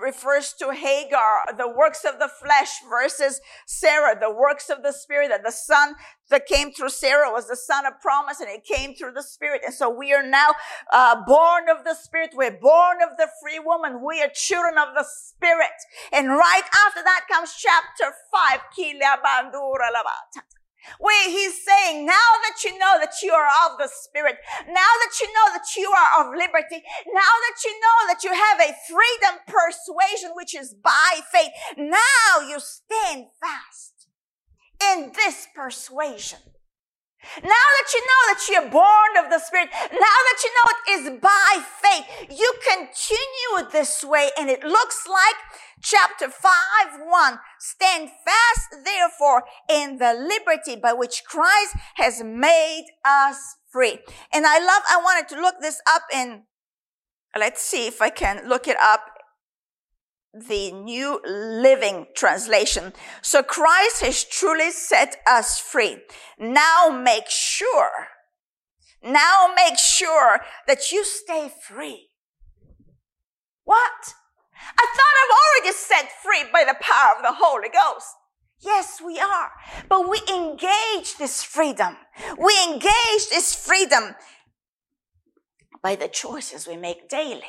refers 0.00 0.52
to 0.58 0.72
Hagar, 0.72 1.56
the 1.56 1.68
works 1.68 2.04
of 2.04 2.18
the 2.18 2.28
flesh 2.28 2.70
versus 2.88 3.40
Sarah, 3.66 4.18
the 4.18 4.32
works 4.32 4.68
of 4.70 4.82
the 4.82 4.92
spirit, 4.92 5.28
that 5.28 5.44
the 5.44 5.52
son 5.52 5.94
that 6.30 6.46
came 6.46 6.72
through 6.72 6.88
Sarah 6.88 7.30
was 7.30 7.48
the 7.48 7.56
son 7.56 7.86
of 7.86 8.00
promise 8.00 8.40
and 8.40 8.48
it 8.48 8.64
came 8.64 8.94
through 8.94 9.12
the 9.12 9.22
spirit. 9.22 9.62
And 9.64 9.74
so 9.74 9.90
we 9.90 10.12
are 10.12 10.26
now 10.26 10.52
uh, 10.92 11.22
born 11.26 11.64
of 11.68 11.84
the 11.84 11.94
spirit. 11.94 12.30
We're 12.34 12.58
born 12.58 12.98
of 13.02 13.16
the 13.18 13.28
free 13.42 13.58
woman. 13.58 14.04
We 14.04 14.22
are 14.22 14.30
children 14.32 14.78
of 14.78 14.94
the 14.94 15.04
spirit. 15.04 15.76
And 16.12 16.28
right 16.28 16.68
after 16.86 17.02
that 17.02 17.26
comes 17.30 17.54
chapter 17.58 18.14
five 18.32 18.60
where 20.98 21.30
he's 21.30 21.64
saying, 21.64 22.06
now 22.06 22.30
that 22.42 22.64
you 22.64 22.78
know 22.78 22.98
that 22.98 23.14
you 23.22 23.32
are 23.32 23.48
of 23.66 23.78
the 23.78 23.88
Spirit, 23.88 24.36
now 24.66 24.92
that 25.02 25.14
you 25.20 25.26
know 25.32 25.48
that 25.52 25.66
you 25.76 25.90
are 25.90 26.26
of 26.26 26.34
liberty, 26.34 26.82
now 27.12 27.32
that 27.46 27.58
you 27.64 27.72
know 27.80 27.98
that 28.08 28.24
you 28.24 28.32
have 28.32 28.58
a 28.60 28.74
freedom 28.90 29.40
persuasion 29.66 30.30
which 30.34 30.54
is 30.54 30.74
by 30.74 31.20
faith, 31.32 31.52
now 31.76 32.48
you 32.48 32.58
stand 32.58 33.26
fast 33.40 34.08
in 34.92 35.12
this 35.14 35.46
persuasion. 35.54 36.38
Now 37.36 37.48
that 37.48 37.88
you 37.94 38.00
know 38.00 38.34
that 38.34 38.48
you're 38.50 38.70
born 38.70 39.24
of 39.24 39.30
the 39.30 39.38
Spirit, 39.38 39.68
now 39.72 39.88
that 39.92 40.38
you 40.42 40.50
know 40.50 40.70
it 40.72 40.90
is 40.90 41.20
by 41.20 41.62
faith, 41.80 42.36
you 42.36 42.52
continue 42.68 43.70
this 43.70 44.02
way 44.02 44.30
and 44.36 44.50
it 44.50 44.64
looks 44.64 45.06
like 45.06 45.36
chapter 45.80 46.28
5 46.28 46.50
1 47.06 47.38
stand 47.60 48.10
fast 48.24 48.84
therefore 48.84 49.44
in 49.70 49.98
the 49.98 50.14
liberty 50.14 50.74
by 50.74 50.92
which 50.92 51.22
Christ 51.24 51.76
has 51.94 52.24
made 52.24 52.86
us 53.04 53.56
free. 53.70 53.98
And 54.32 54.44
I 54.44 54.58
love, 54.58 54.82
I 54.88 55.00
wanted 55.02 55.28
to 55.34 55.40
look 55.40 55.56
this 55.60 55.80
up 55.88 56.02
in, 56.12 56.42
let's 57.38 57.62
see 57.62 57.86
if 57.86 58.02
I 58.02 58.10
can 58.10 58.48
look 58.48 58.66
it 58.66 58.76
up 58.82 59.11
the 60.34 60.72
New 60.72 61.20
Living 61.26 62.06
Translation. 62.16 62.92
So 63.20 63.42
Christ 63.42 64.00
has 64.02 64.24
truly 64.24 64.70
set 64.70 65.16
us 65.26 65.58
free. 65.58 65.98
Now 66.38 66.88
make 66.88 67.28
sure, 67.28 68.08
now 69.02 69.52
make 69.54 69.78
sure 69.78 70.40
that 70.66 70.90
you 70.90 71.04
stay 71.04 71.50
free. 71.62 72.08
What? 73.64 74.14
I 74.78 74.86
thought 74.96 75.14
I'm 75.22 75.64
already 75.64 75.76
set 75.76 76.08
free 76.22 76.44
by 76.52 76.64
the 76.64 76.78
power 76.80 77.16
of 77.16 77.22
the 77.22 77.44
Holy 77.44 77.68
Ghost. 77.68 78.06
Yes, 78.60 79.02
we 79.04 79.18
are. 79.18 79.50
But 79.88 80.08
we 80.08 80.20
engage 80.32 81.16
this 81.18 81.42
freedom. 81.42 81.96
We 82.38 82.56
engage 82.64 83.28
this 83.28 83.54
freedom 83.54 84.14
by 85.82 85.96
the 85.96 86.08
choices 86.08 86.66
we 86.66 86.76
make 86.76 87.08
daily. 87.08 87.42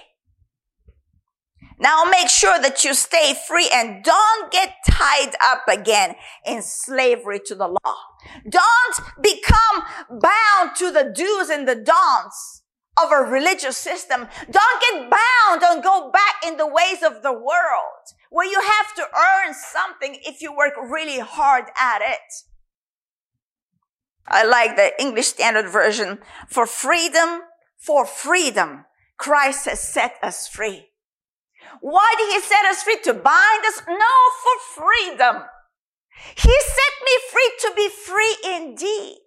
Now 1.79 2.03
make 2.03 2.29
sure 2.29 2.59
that 2.59 2.83
you 2.83 2.93
stay 2.93 3.33
free 3.47 3.69
and 3.73 4.03
don't 4.03 4.51
get 4.51 4.75
tied 4.89 5.33
up 5.41 5.63
again 5.67 6.15
in 6.45 6.61
slavery 6.61 7.39
to 7.45 7.55
the 7.55 7.67
law. 7.67 7.95
Don't 8.47 8.95
become 9.21 9.83
bound 10.09 10.75
to 10.77 10.91
the 10.91 11.11
do's 11.15 11.49
and 11.49 11.67
the 11.67 11.75
don'ts 11.75 12.61
of 13.01 13.11
a 13.11 13.23
religious 13.23 13.77
system. 13.77 14.27
Don't 14.49 14.81
get 14.81 15.09
bound 15.09 15.63
and 15.63 15.83
go 15.83 16.11
back 16.11 16.35
in 16.45 16.57
the 16.57 16.67
ways 16.67 17.01
of 17.03 17.23
the 17.23 17.33
world 17.33 18.05
where 18.29 18.49
you 18.49 18.61
have 18.61 18.95
to 18.95 19.03
earn 19.03 19.53
something 19.53 20.17
if 20.25 20.41
you 20.41 20.55
work 20.55 20.73
really 20.77 21.19
hard 21.19 21.65
at 21.79 22.01
it. 22.01 22.33
I 24.27 24.43
like 24.43 24.75
the 24.75 24.91
English 25.01 25.27
Standard 25.27 25.69
Version. 25.69 26.19
For 26.47 26.65
freedom, 26.65 27.41
for 27.77 28.05
freedom, 28.05 28.85
Christ 29.17 29.65
has 29.65 29.81
set 29.81 30.15
us 30.23 30.47
free. 30.47 30.92
Why 31.81 32.13
did 32.17 32.33
he 32.33 32.39
set 32.41 32.65
us 32.65 32.83
free? 32.83 32.99
To 33.03 33.13
bind 33.13 33.65
us? 33.65 33.81
No, 33.87 34.15
for 34.43 34.83
freedom. 34.83 35.43
He 36.35 36.55
set 36.77 36.93
me 37.05 37.15
free 37.31 37.51
to 37.61 37.73
be 37.75 37.89
free 37.89 38.37
indeed. 38.55 39.19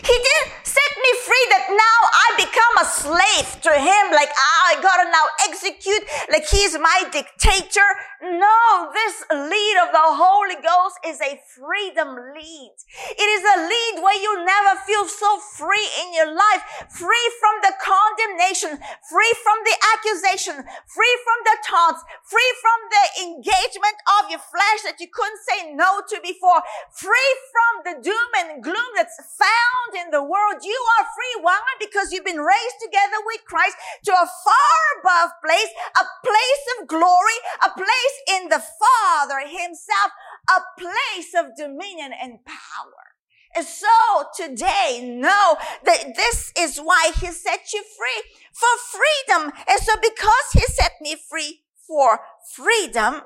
He 0.00 0.16
didn't 0.16 0.50
set 0.64 0.92
me 1.04 1.12
free 1.20 1.46
that 1.52 1.66
now 1.68 1.98
I 2.08 2.26
become 2.40 2.74
a 2.80 2.86
slave 2.88 3.48
to 3.68 3.72
him, 3.76 4.04
like 4.16 4.32
ah, 4.32 4.62
I 4.72 4.80
gotta 4.80 5.10
now 5.12 5.26
execute, 5.44 6.04
like 6.32 6.48
he's 6.48 6.78
my 6.78 7.04
dictator. 7.12 7.84
No, 8.22 8.88
this 8.94 9.20
lead 9.28 9.76
of 9.84 9.92
the 9.92 10.08
Holy 10.16 10.56
Ghost 10.62 10.96
is 11.04 11.20
a 11.20 11.36
freedom 11.58 12.14
lead. 12.14 12.74
It 13.18 13.28
is 13.36 13.44
a 13.44 13.66
lead 13.68 13.94
where 14.00 14.16
you 14.16 14.46
never 14.46 14.80
feel 14.86 15.04
so 15.04 15.42
free 15.58 15.88
in 16.06 16.14
your 16.14 16.30
life, 16.32 16.62
free 16.88 17.28
from 17.42 17.54
the 17.60 17.74
condemnation, 17.82 18.78
free 19.10 19.34
from 19.44 19.58
the 19.66 19.76
accusation, 19.92 20.56
free 20.88 21.16
from 21.26 21.38
the 21.44 21.56
taunts, 21.66 22.00
free 22.24 22.52
from 22.62 22.78
the 22.88 23.04
engagement 23.28 23.98
of 24.22 24.30
your 24.30 24.40
flesh 24.40 24.80
that 24.86 25.02
you 25.02 25.10
couldn't 25.12 25.42
say 25.42 25.74
no 25.74 26.00
to 26.08 26.16
before, 26.22 26.62
free 26.94 27.32
from 27.50 27.72
the 27.84 27.96
doom 28.00 28.30
and 28.38 28.62
gloom 28.62 28.90
that's 28.94 29.18
found 29.36 29.81
found 29.82 30.06
in 30.06 30.10
the 30.10 30.22
world. 30.22 30.62
You 30.62 30.84
are 30.98 31.04
free. 31.04 31.42
Why? 31.42 31.60
Because 31.78 32.12
you've 32.12 32.24
been 32.24 32.38
raised 32.38 32.80
together 32.82 33.16
with 33.24 33.44
Christ 33.46 33.76
to 34.04 34.12
a 34.12 34.26
far 34.44 34.80
above 35.00 35.30
place, 35.44 35.72
a 35.96 36.04
place 36.24 36.64
of 36.80 36.88
glory, 36.88 37.38
a 37.64 37.70
place 37.70 38.40
in 38.40 38.48
the 38.48 38.62
Father 38.62 39.40
himself, 39.40 40.12
a 40.48 40.60
place 40.78 41.34
of 41.36 41.56
dominion 41.56 42.12
and 42.20 42.44
power. 42.44 43.12
And 43.54 43.66
so 43.66 43.86
today, 44.34 45.00
know 45.04 45.56
that 45.84 46.14
this 46.16 46.52
is 46.58 46.78
why 46.78 47.12
he 47.20 47.26
set 47.26 47.72
you 47.74 47.82
free 47.82 48.22
for 48.54 48.68
freedom. 48.90 49.52
And 49.68 49.80
so 49.80 49.92
because 50.00 50.52
he 50.54 50.60
set 50.60 50.92
me 51.02 51.16
free 51.28 51.60
for 51.86 52.20
freedom, 52.54 53.22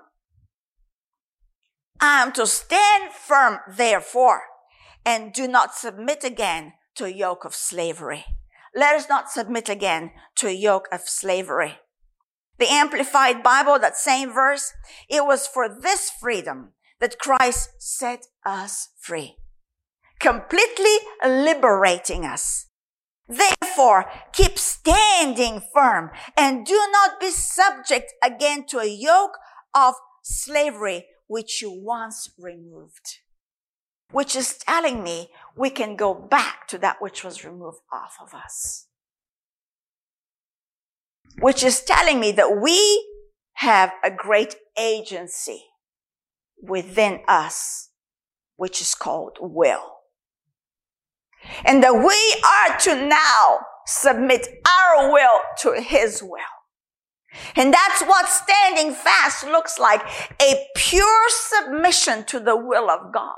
I 2.00 2.22
am 2.22 2.32
to 2.32 2.46
stand 2.46 3.12
firm 3.12 3.60
therefore 3.68 4.42
and 5.06 5.32
do 5.32 5.46
not 5.46 5.72
submit 5.72 6.24
again 6.24 6.72
to 6.96 7.04
a 7.04 7.08
yoke 7.08 7.44
of 7.44 7.54
slavery. 7.54 8.24
Let 8.74 8.96
us 8.96 9.08
not 9.08 9.30
submit 9.30 9.68
again 9.68 10.10
to 10.34 10.48
a 10.48 10.52
yoke 10.52 10.88
of 10.90 11.02
slavery. 11.02 11.78
The 12.58 12.66
Amplified 12.68 13.42
Bible, 13.42 13.78
that 13.78 13.96
same 13.96 14.32
verse, 14.32 14.72
it 15.08 15.24
was 15.24 15.46
for 15.46 15.68
this 15.68 16.10
freedom 16.10 16.72
that 17.00 17.18
Christ 17.18 17.70
set 17.78 18.26
us 18.44 18.88
free, 18.98 19.36
completely 20.18 20.96
liberating 21.24 22.24
us. 22.24 22.66
Therefore, 23.28 24.10
keep 24.32 24.58
standing 24.58 25.62
firm 25.72 26.10
and 26.36 26.66
do 26.66 26.80
not 26.92 27.20
be 27.20 27.30
subject 27.30 28.12
again 28.24 28.66
to 28.68 28.78
a 28.78 28.88
yoke 28.88 29.36
of 29.74 29.94
slavery 30.22 31.06
which 31.26 31.60
you 31.60 31.70
once 31.70 32.30
removed 32.38 33.18
which 34.12 34.36
is 34.36 34.56
telling 34.56 35.02
me 35.02 35.30
we 35.56 35.70
can 35.70 35.96
go 35.96 36.14
back 36.14 36.68
to 36.68 36.78
that 36.78 36.96
which 37.00 37.24
was 37.24 37.44
removed 37.44 37.78
off 37.92 38.16
of 38.20 38.34
us. 38.34 38.86
Which 41.38 41.62
is 41.62 41.82
telling 41.82 42.20
me 42.20 42.32
that 42.32 42.60
we 42.62 43.06
have 43.54 43.92
a 44.04 44.10
great 44.10 44.56
agency 44.78 45.64
within 46.62 47.20
us, 47.26 47.90
which 48.56 48.80
is 48.80 48.94
called 48.94 49.38
will. 49.40 49.96
And 51.64 51.82
that 51.82 51.94
we 51.94 52.42
are 52.44 52.78
to 52.80 53.08
now 53.08 53.58
submit 53.86 54.46
our 54.66 55.12
will 55.12 55.40
to 55.60 55.80
his 55.80 56.22
will. 56.22 56.40
And 57.54 57.72
that's 57.72 58.02
what 58.02 58.28
standing 58.28 58.92
fast 58.92 59.44
looks 59.46 59.78
like. 59.78 60.02
A 60.40 60.66
pure 60.74 61.28
submission 61.28 62.24
to 62.24 62.40
the 62.40 62.56
will 62.56 62.90
of 62.90 63.12
God. 63.12 63.36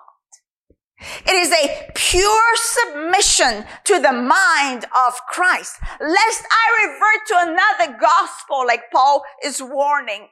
It 1.00 1.32
is 1.32 1.52
a 1.52 1.90
pure 1.94 2.56
submission 2.56 3.64
to 3.84 4.00
the 4.00 4.12
mind 4.12 4.84
of 4.84 5.14
Christ. 5.28 5.76
Lest 6.00 6.44
I 6.50 6.86
revert 6.86 7.26
to 7.28 7.34
another 7.38 7.98
gospel 8.00 8.66
like 8.66 8.90
Paul 8.92 9.22
is 9.44 9.62
warning. 9.62 10.28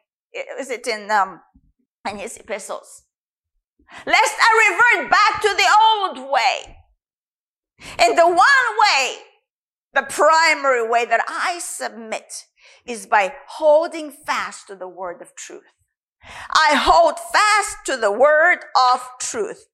Is 0.58 0.70
it 0.70 0.86
in, 0.86 1.10
um, 1.10 1.40
in 2.08 2.18
his 2.18 2.36
epistles? 2.36 3.04
Lest 4.06 4.34
I 4.40 4.92
revert 4.98 5.10
back 5.10 5.40
to 5.42 5.54
the 5.56 5.68
old 5.88 6.32
way. 6.32 6.76
And 8.00 8.18
the 8.18 8.26
one 8.26 8.36
way, 8.36 9.18
the 9.94 10.02
primary 10.02 10.86
way 10.88 11.04
that 11.04 11.24
I 11.28 11.60
submit 11.60 12.46
is 12.84 13.06
by 13.06 13.34
holding 13.46 14.10
fast 14.10 14.66
to 14.66 14.74
the 14.74 14.88
word 14.88 15.22
of 15.22 15.36
truth. 15.36 15.62
I 16.50 16.74
hold 16.74 17.20
fast 17.20 17.86
to 17.86 17.96
the 17.96 18.10
word 18.10 18.64
of 18.92 19.02
truth 19.20 19.68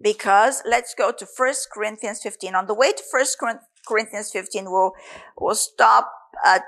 because 0.00 0.62
let's 0.68 0.94
go 0.94 1.12
to 1.12 1.26
First 1.26 1.68
Corinthians 1.72 2.20
15. 2.22 2.54
On 2.54 2.66
the 2.66 2.74
way 2.74 2.92
to 2.92 3.02
First 3.10 3.38
Corinthians 3.86 4.30
15, 4.30 4.64
we'll, 4.66 4.92
we'll 5.38 5.54
stop 5.54 6.10
at 6.44 6.62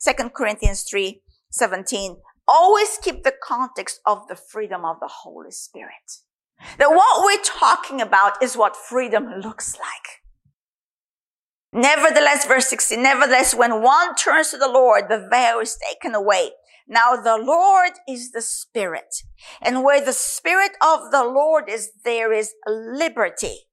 Second 0.00 0.34
Corinthians 0.34 0.82
3, 0.82 1.22
17. 1.50 2.16
Always 2.48 2.98
keep 3.02 3.24
the 3.24 3.34
context 3.42 4.00
of 4.06 4.28
the 4.28 4.36
freedom 4.36 4.84
of 4.84 5.00
the 5.00 5.08
Holy 5.08 5.50
Spirit. 5.50 6.20
That 6.78 6.90
what 6.90 7.24
we're 7.24 7.42
talking 7.42 8.00
about 8.00 8.42
is 8.42 8.56
what 8.56 8.76
freedom 8.76 9.26
looks 9.42 9.76
like. 9.78 10.22
Nevertheless, 11.72 12.46
verse 12.46 12.68
16, 12.68 13.02
nevertheless, 13.02 13.54
when 13.54 13.82
one 13.82 14.14
turns 14.14 14.50
to 14.50 14.56
the 14.56 14.68
Lord, 14.68 15.04
the 15.08 15.28
veil 15.30 15.58
is 15.58 15.76
taken 15.90 16.14
away. 16.14 16.52
Now 16.86 17.16
the 17.16 17.36
Lord 17.36 17.92
is 18.08 18.30
the 18.32 18.42
Spirit. 18.42 19.22
And 19.60 19.82
where 19.82 20.04
the 20.04 20.12
Spirit 20.12 20.72
of 20.82 21.10
the 21.10 21.24
Lord 21.24 21.68
is, 21.68 21.90
there 22.04 22.32
is 22.32 22.54
liberty. 22.66 23.66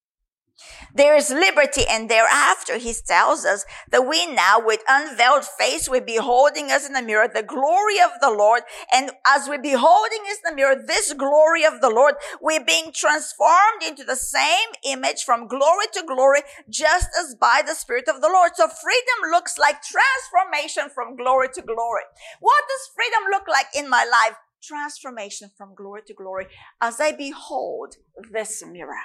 There 0.96 1.16
is 1.16 1.30
liberty. 1.30 1.84
And 1.90 2.10
thereafter 2.10 2.78
he 2.78 2.94
tells 3.06 3.46
us 3.46 3.66
that 3.92 4.08
we 4.08 4.26
now 4.28 4.64
with 4.64 4.82
unveiled 4.88 5.46
face, 5.46 5.90
we're 5.90 6.02
beholding 6.02 6.72
us 6.72 6.86
in 6.86 6.94
the 6.94 7.02
mirror, 7.02 7.28
the 7.28 7.44
glory 7.44 8.00
of 8.00 8.12
the 8.22 8.30
Lord. 8.30 8.64
And 8.94 9.12
as 9.28 9.48
we're 9.48 9.62
beholding 9.62 10.22
us 10.30 10.38
in 10.44 10.52
the 10.52 10.56
mirror, 10.56 10.76
this 10.76 11.14
glory 11.14 11.66
of 11.66 11.82
the 11.82 11.90
Lord, 11.90 12.16
we're 12.42 12.64
being 12.64 12.92
transformed 12.94 13.84
into 13.86 14.04
the 14.04 14.16
same 14.16 14.70
image 14.86 15.24
from 15.24 15.48
glory 15.48 15.86
to 15.94 16.04
glory, 16.06 16.42
just 16.70 17.10
as 17.20 17.36
by 17.36 17.62
the 17.66 17.76
Spirit 17.76 18.08
of 18.08 18.22
the 18.22 18.30
Lord. 18.30 18.52
So 18.56 18.68
freedom 18.68 19.32
looks 19.32 19.58
like 19.58 19.78
transformation 19.82 20.90
from 20.94 21.16
glory 21.16 21.48
to 21.54 21.62
glory. 21.62 22.04
What 22.40 22.64
does 22.68 22.90
freedom 22.96 23.24
look 23.32 23.48
like 23.48 23.68
in 23.76 23.90
my 23.90 24.06
life? 24.06 24.38
Transformation 24.62 25.52
from 25.58 25.76
glory 25.76 26.04
to 26.08 26.14
glory 26.14 26.48
as 26.80 27.02
I 27.02 27.12
behold 27.12 27.96
this 28.32 28.64
mirror 28.66 28.96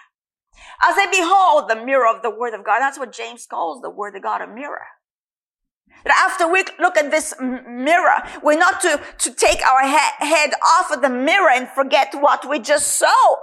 I 0.80 1.08
behold 1.10 1.68
the 1.68 1.84
mirror 1.84 2.06
of 2.06 2.22
the 2.22 2.30
word 2.30 2.54
of 2.54 2.64
God, 2.64 2.80
that's 2.80 2.98
what 2.98 3.12
James 3.12 3.46
calls 3.46 3.82
the 3.82 3.90
word 3.90 4.16
of 4.16 4.22
God, 4.22 4.40
a 4.42 4.46
mirror. 4.46 4.86
That 6.04 6.30
after 6.30 6.50
we 6.50 6.64
look 6.78 6.96
at 6.96 7.10
this 7.10 7.34
mirror, 7.40 8.22
we're 8.42 8.58
not 8.58 8.80
to, 8.82 9.00
to 9.18 9.34
take 9.34 9.64
our 9.66 9.82
he- 9.82 10.26
head 10.26 10.50
off 10.74 10.92
of 10.92 11.02
the 11.02 11.08
mirror 11.10 11.50
and 11.50 11.68
forget 11.68 12.14
what 12.14 12.48
we 12.48 12.60
just 12.60 12.98
saw 12.98 13.36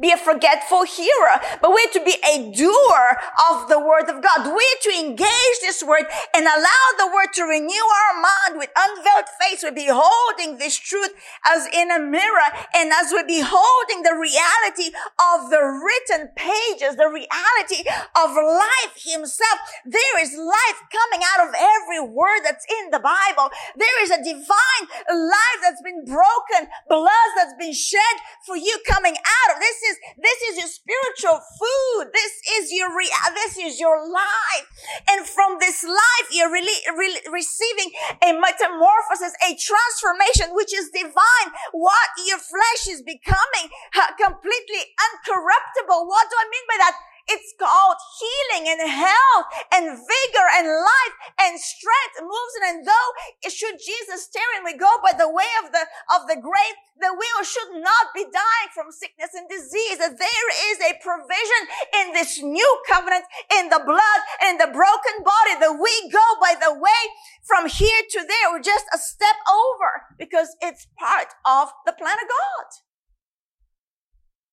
be 0.00 0.10
a 0.10 0.16
forgetful 0.16 0.84
hearer, 0.84 1.36
but 1.60 1.70
we're 1.70 1.92
to 1.92 2.02
be 2.02 2.16
a 2.24 2.50
doer 2.56 3.20
of 3.52 3.68
the 3.68 3.78
word 3.78 4.08
of 4.08 4.24
God. 4.24 4.48
We're 4.48 4.80
to 4.88 4.92
engage 4.98 5.58
this 5.60 5.84
word 5.84 6.08
and 6.34 6.46
allow 6.46 6.84
the 6.96 7.12
word 7.12 7.28
to 7.34 7.44
renew 7.44 7.84
our 7.84 8.14
mind 8.16 8.56
with 8.56 8.70
unveiled 8.72 9.28
face. 9.36 9.60
We're 9.62 9.76
beholding 9.76 10.56
this 10.56 10.78
truth 10.78 11.12
as 11.44 11.68
in 11.68 11.90
a 11.90 12.00
mirror 12.00 12.48
and 12.74 12.90
as 12.90 13.12
we're 13.12 13.28
beholding 13.28 14.00
the 14.00 14.16
reality 14.16 14.96
of 15.20 15.52
the 15.52 15.60
written 15.60 16.32
pages, 16.40 16.96
the 16.96 17.12
reality 17.12 17.84
of 18.16 18.32
life 18.32 18.96
himself. 18.96 19.60
There 19.84 20.16
is 20.24 20.32
life 20.32 20.80
coming 20.88 21.20
out 21.20 21.48
of 21.48 21.54
every 21.54 22.00
word 22.00 22.40
that's 22.48 22.64
in 22.80 22.90
the 22.90 23.00
Bible. 23.00 23.52
There 23.76 24.02
is 24.02 24.10
a 24.10 24.24
divine 24.24 24.84
life 25.04 25.60
that's 25.60 25.84
been 25.84 26.08
broken, 26.08 26.72
blood 26.88 27.28
that's 27.36 27.54
been 27.60 27.76
shed 27.76 28.16
for 28.46 28.56
you 28.56 28.80
coming 28.88 29.20
out 29.20 29.54
of. 29.54 29.60
This 29.60 29.81
is 29.82 29.92
is, 29.92 29.98
this 30.16 30.38
is 30.50 30.54
your 30.58 30.70
spiritual 30.70 31.38
food. 31.58 32.12
This 32.12 32.34
is 32.58 32.72
your, 32.72 32.90
rea- 32.96 33.32
this 33.34 33.58
is 33.58 33.80
your 33.80 34.00
life. 34.00 34.66
And 35.10 35.26
from 35.26 35.58
this 35.60 35.84
life, 35.84 36.26
you're 36.32 36.50
really, 36.50 36.78
really 36.96 37.20
receiving 37.30 37.92
a 38.22 38.32
metamorphosis, 38.32 39.34
a 39.44 39.52
transformation, 39.54 40.54
which 40.54 40.72
is 40.74 40.90
divine. 40.90 41.48
What 41.72 42.08
your 42.26 42.38
flesh 42.38 42.88
is 42.88 43.02
becoming 43.02 43.68
uh, 43.96 44.16
completely 44.16 44.82
uncorruptible. 44.96 46.00
What 46.08 46.26
do 46.30 46.36
I 46.38 46.46
mean 46.48 46.66
by 46.68 46.78
that? 46.88 46.96
It's 47.28 47.54
called 47.58 47.98
healing 48.18 48.66
and 48.68 48.90
health 48.90 49.46
and 49.72 49.84
vigor 49.94 50.48
and 50.58 50.66
life 50.66 51.16
and 51.40 51.60
strength 51.60 52.16
moves 52.20 52.54
in. 52.58 52.62
And 52.74 52.86
though 52.86 53.10
it 53.42 53.52
should 53.52 53.78
Jesus 53.78 54.28
and 54.56 54.64
we 54.64 54.76
go 54.76 54.90
by 55.02 55.12
the 55.16 55.30
way 55.30 55.48
of 55.64 55.72
the, 55.72 55.84
of 56.14 56.28
the 56.28 56.36
grave, 56.40 56.76
the 56.98 57.12
will 57.12 57.44
should 57.44 57.82
not 57.82 58.14
be 58.14 58.24
dying 58.24 58.70
from 58.74 58.92
sickness 58.92 59.34
and 59.34 59.48
disease. 59.48 59.98
There 59.98 60.50
is 60.70 60.78
a 60.80 60.98
provision 61.02 61.62
in 62.00 62.12
this 62.12 62.42
new 62.42 62.72
covenant, 62.88 63.24
in 63.58 63.68
the 63.68 63.82
blood 63.84 64.20
and 64.42 64.54
in 64.54 64.58
the 64.58 64.72
broken 64.72 65.16
body 65.24 65.58
that 65.60 65.78
we 65.80 66.10
go 66.10 66.26
by 66.40 66.54
the 66.58 66.74
way 66.74 67.02
from 67.42 67.68
here 67.68 68.02
to 68.10 68.20
there. 68.20 68.52
We're 68.52 68.62
just 68.62 68.86
a 68.94 68.98
step 68.98 69.36
over 69.48 70.06
because 70.18 70.56
it's 70.60 70.86
part 70.98 71.28
of 71.46 71.72
the 71.86 71.92
plan 71.92 72.16
of 72.22 72.28
God. 72.28 72.66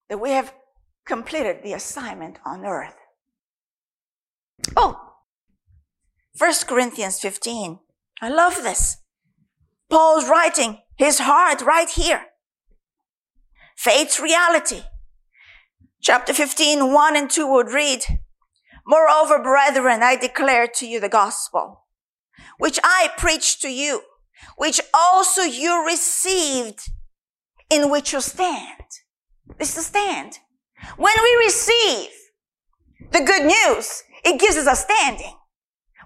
That 0.10 0.20
we 0.20 0.32
have 0.32 0.54
completed 1.06 1.64
the 1.64 1.74
assignment 1.74 2.40
on 2.46 2.66
earth. 2.66 2.96
Oh, 4.76 5.10
1 6.38 6.54
Corinthians 6.68 7.20
15. 7.20 7.80
I 8.22 8.30
love 8.30 8.58
this. 8.64 8.98
Paul's 9.90 10.30
writing 10.30 10.80
his 10.98 11.20
heart 11.20 11.62
right 11.62 11.90
here. 11.90 12.28
Faith's 13.76 14.20
reality. 14.20 14.82
Chapter 16.02 16.34
15, 16.34 16.94
1 16.94 17.18
and 17.18 17.30
2 17.30 17.52
would 17.52 17.72
read, 17.72 18.04
Moreover, 18.86 19.42
brethren, 19.42 20.02
I 20.02 20.16
declare 20.16 20.68
to 20.76 20.88
you 20.88 21.00
the 21.00 21.10
gospel, 21.10 21.86
which 22.58 22.80
I 22.84 23.10
preached 23.18 23.62
to 23.62 23.70
you, 23.70 24.02
which 24.58 24.80
also 24.94 25.42
you 25.42 25.86
received, 25.86 26.90
in 27.70 27.90
which 27.90 28.14
you 28.14 28.22
stand. 28.22 28.84
This 29.58 29.70
is 29.70 29.76
the 29.76 29.82
stand. 29.82 30.40
When 30.98 31.14
we 31.22 31.46
receive 31.46 32.10
the 33.12 33.22
good 33.22 33.44
news, 33.44 34.04
it 34.24 34.40
gives 34.40 34.58
us 34.58 34.68
a 34.68 34.76
standing. 34.76 35.36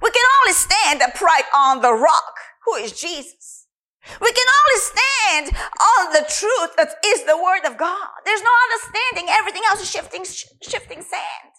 We 0.01 0.11
can 0.11 0.25
only 0.41 0.53
stand 0.53 1.01
upright 1.01 1.45
on 1.55 1.81
the 1.81 1.93
rock, 1.93 2.35
who 2.65 2.75
is 2.75 2.91
Jesus. 2.99 3.67
We 4.21 4.31
can 4.31 4.47
only 4.47 4.79
stand 4.81 5.57
on 5.97 6.13
the 6.13 6.27
truth 6.27 6.75
that 6.75 6.95
is 7.05 7.23
the 7.23 7.37
word 7.37 7.65
of 7.65 7.77
God. 7.77 8.09
There's 8.25 8.41
no 8.41 8.51
understanding. 8.67 9.27
Everything 9.29 9.61
else 9.69 9.81
is 9.81 9.89
shifting, 9.89 10.25
sh- 10.25 10.45
shifting 10.61 11.01
sand. 11.01 11.53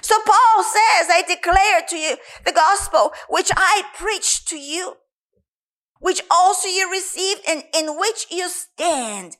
So 0.00 0.16
Paul 0.24 0.64
says, 0.64 1.08
I 1.08 1.22
declare 1.26 1.82
to 1.88 1.96
you 1.96 2.16
the 2.44 2.52
gospel 2.52 3.12
which 3.28 3.50
I 3.56 3.84
preached 3.96 4.48
to 4.48 4.58
you, 4.58 4.94
which 6.00 6.20
also 6.30 6.68
you 6.68 6.90
received 6.90 7.42
and 7.48 7.64
in 7.74 7.98
which 7.98 8.26
you 8.30 8.48
stand. 8.48 9.36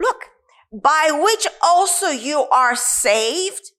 Look, 0.00 0.24
by 0.72 1.10
which 1.12 1.46
also 1.62 2.08
you 2.08 2.46
are 2.50 2.74
saved. 2.74 3.72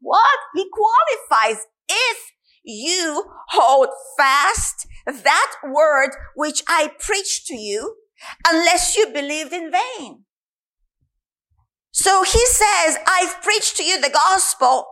What? 0.00 0.38
He 0.54 0.66
qualifies 0.72 1.66
if 1.88 2.18
you 2.64 3.24
hold 3.50 3.88
fast 4.18 4.86
that 5.06 5.52
word 5.64 6.10
which 6.34 6.62
I 6.68 6.90
preached 6.98 7.46
to 7.46 7.56
you, 7.56 7.96
unless 8.46 8.96
you 8.96 9.08
believed 9.08 9.52
in 9.52 9.70
vain. 9.70 10.24
So 11.92 12.22
he 12.22 12.44
says, 12.46 12.98
I've 13.06 13.42
preached 13.42 13.76
to 13.78 13.84
you 13.84 14.00
the 14.00 14.10
gospel 14.10 14.86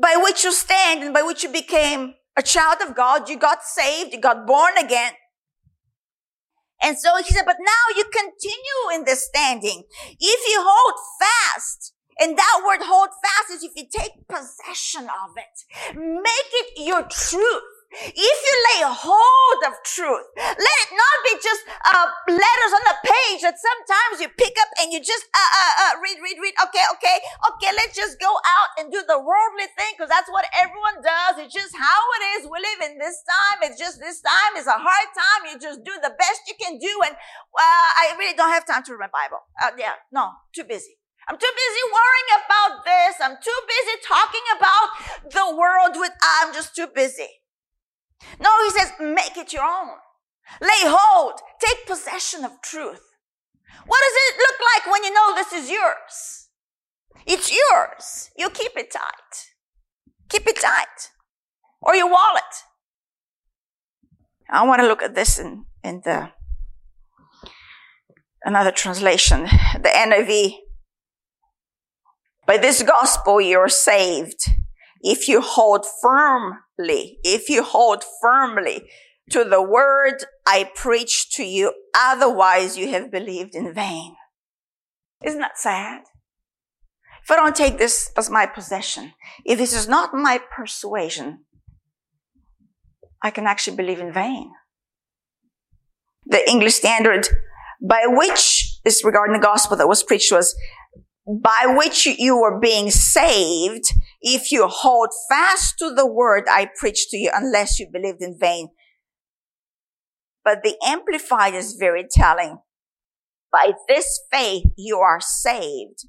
by 0.00 0.16
which 0.16 0.44
you 0.44 0.52
stand 0.52 1.02
and 1.02 1.12
by 1.12 1.22
which 1.22 1.42
you 1.42 1.50
became 1.50 2.14
a 2.36 2.42
child 2.42 2.78
of 2.86 2.96
God. 2.96 3.28
You 3.28 3.38
got 3.38 3.62
saved. 3.62 4.12
You 4.12 4.20
got 4.20 4.46
born 4.46 4.72
again. 4.78 5.12
And 6.82 6.98
so 6.98 7.16
he 7.16 7.24
said, 7.24 7.44
but 7.46 7.56
now 7.60 7.96
you 7.96 8.04
continue 8.04 8.98
in 8.98 9.04
this 9.04 9.24
standing. 9.26 9.84
If 10.18 10.48
you 10.48 10.58
hold 10.58 10.94
fast, 11.20 11.94
and 12.20 12.36
that 12.36 12.62
word 12.66 12.84
hold 12.84 13.08
fast 13.22 13.52
is 13.52 13.64
if 13.64 13.72
you 13.76 13.84
take 13.90 14.28
possession 14.28 15.04
of 15.04 15.36
it, 15.36 15.96
make 15.96 16.50
it 16.52 16.84
your 16.84 17.02
truth. 17.02 17.62
If 17.92 18.16
you 18.16 18.54
lay 18.72 18.88
hold 18.88 19.60
of 19.68 19.76
truth, 19.84 20.24
let 20.36 20.76
it 20.80 20.90
not 20.96 21.16
be 21.28 21.36
just 21.36 21.62
uh, 21.68 22.08
letters 22.24 22.72
on 22.72 22.84
a 22.88 22.96
page 23.04 23.44
that 23.44 23.60
sometimes 23.60 24.24
you 24.24 24.32
pick 24.32 24.56
up 24.56 24.70
and 24.80 24.92
you 24.92 25.00
just 25.04 25.28
uh, 25.28 25.36
uh, 25.36 25.74
uh, 25.84 25.92
read, 26.00 26.16
read, 26.24 26.40
read. 26.40 26.56
Okay, 26.68 26.84
okay, 26.96 27.16
okay. 27.52 27.70
Let's 27.76 27.92
just 27.92 28.16
go 28.16 28.32
out 28.32 28.70
and 28.80 28.88
do 28.88 29.04
the 29.04 29.20
worldly 29.20 29.68
thing 29.76 29.92
because 29.92 30.08
that's 30.08 30.32
what 30.32 30.48
everyone 30.56 31.04
does. 31.04 31.44
It's 31.44 31.52
just 31.52 31.76
how 31.76 32.00
it 32.16 32.22
is. 32.40 32.48
We 32.48 32.56
live 32.64 32.80
in 32.88 32.96
this 32.96 33.20
time. 33.28 33.68
It's 33.68 33.76
just 33.76 34.00
this 34.00 34.24
time 34.24 34.56
is 34.56 34.64
a 34.64 34.80
hard 34.80 35.08
time. 35.12 35.52
You 35.52 35.60
just 35.60 35.84
do 35.84 35.92
the 36.00 36.16
best 36.16 36.48
you 36.48 36.56
can 36.56 36.80
do, 36.80 36.92
and 37.04 37.12
uh, 37.12 37.88
I 38.00 38.16
really 38.16 38.36
don't 38.36 38.52
have 38.56 38.64
time 38.64 38.82
to 38.88 38.96
read 38.96 39.12
my 39.12 39.12
Bible. 39.12 39.44
Uh, 39.60 39.76
yeah, 39.76 40.00
no, 40.08 40.32
too 40.56 40.64
busy. 40.64 40.96
I'm 41.28 41.38
too 41.38 41.54
busy 41.54 41.84
worrying 41.92 42.30
about 42.40 42.84
this. 42.84 43.14
I'm 43.20 43.36
too 43.36 43.60
busy 43.68 43.94
talking 44.06 44.46
about 44.56 44.88
the 45.30 45.56
world 45.56 45.94
with, 45.94 46.10
I'm 46.40 46.52
just 46.52 46.74
too 46.74 46.88
busy. 46.92 47.41
No, 48.40 48.50
he 48.64 48.70
says, 48.70 48.92
make 49.00 49.36
it 49.36 49.52
your 49.52 49.64
own. 49.64 49.96
Lay 50.60 50.82
hold. 50.84 51.40
Take 51.60 51.86
possession 51.86 52.44
of 52.44 52.60
truth. 52.62 53.02
What 53.86 54.00
does 54.00 54.16
it 54.16 54.38
look 54.38 54.60
like 54.74 54.92
when 54.92 55.04
you 55.04 55.12
know 55.12 55.34
this 55.34 55.52
is 55.52 55.70
yours? 55.70 56.48
It's 57.26 57.50
yours. 57.50 58.30
You 58.36 58.50
keep 58.50 58.72
it 58.76 58.90
tight. 58.90 59.46
Keep 60.28 60.46
it 60.46 60.60
tight. 60.60 61.10
Or 61.80 61.94
your 61.94 62.10
wallet. 62.10 62.42
I 64.50 64.64
want 64.64 64.80
to 64.82 64.86
look 64.86 65.02
at 65.02 65.14
this 65.14 65.38
in, 65.38 65.64
in 65.82 66.02
the 66.04 66.30
another 68.44 68.70
translation, 68.72 69.42
the 69.42 69.88
NIV. 69.88 70.56
By 72.46 72.58
this 72.58 72.82
gospel 72.82 73.40
you're 73.40 73.68
saved 73.68 74.50
if 75.02 75.28
you 75.28 75.40
hold 75.40 75.84
firmly, 76.00 77.18
if 77.24 77.48
you 77.48 77.62
hold 77.62 78.04
firmly 78.20 78.84
to 79.30 79.44
the 79.44 79.62
word 79.62 80.24
I 80.46 80.70
preach 80.74 81.30
to 81.34 81.44
you, 81.44 81.72
otherwise 81.94 82.78
you 82.78 82.90
have 82.90 83.10
believed 83.10 83.54
in 83.54 83.72
vain. 83.74 84.16
Isn't 85.24 85.40
that 85.40 85.58
sad? 85.58 86.02
If 87.22 87.30
I 87.30 87.36
don't 87.36 87.54
take 87.54 87.78
this 87.78 88.10
as 88.16 88.30
my 88.30 88.46
possession, 88.46 89.12
if 89.44 89.58
this 89.58 89.72
is 89.72 89.88
not 89.88 90.14
my 90.14 90.40
persuasion, 90.54 91.44
I 93.22 93.30
can 93.30 93.46
actually 93.46 93.76
believe 93.76 94.00
in 94.00 94.12
vain. 94.12 94.50
The 96.26 96.48
English 96.48 96.74
standard 96.74 97.28
by 97.80 98.04
which 98.06 98.80
this 98.84 99.04
regarding 99.04 99.34
the 99.34 99.46
gospel 99.46 99.76
that 99.76 99.88
was 99.88 100.02
preached 100.02 100.32
was 100.32 100.56
by 101.26 101.74
which 101.76 102.06
you 102.06 102.36
were 102.36 102.58
being 102.58 102.90
saved 102.90 103.92
if 104.22 104.52
you 104.52 104.66
hold 104.68 105.08
fast 105.28 105.74
to 105.78 105.92
the 105.94 106.06
word 106.06 106.44
I 106.48 106.70
preached 106.78 107.10
to 107.10 107.16
you, 107.16 107.30
unless 107.34 107.78
you 107.78 107.88
believed 107.92 108.22
in 108.22 108.38
vain. 108.38 108.68
But 110.44 110.62
the 110.62 110.76
Amplified 110.84 111.54
is 111.54 111.76
very 111.78 112.06
telling. 112.10 112.58
By 113.52 113.72
this 113.88 114.20
faith, 114.30 114.64
you 114.76 114.98
are 114.98 115.20
saved. 115.20 116.06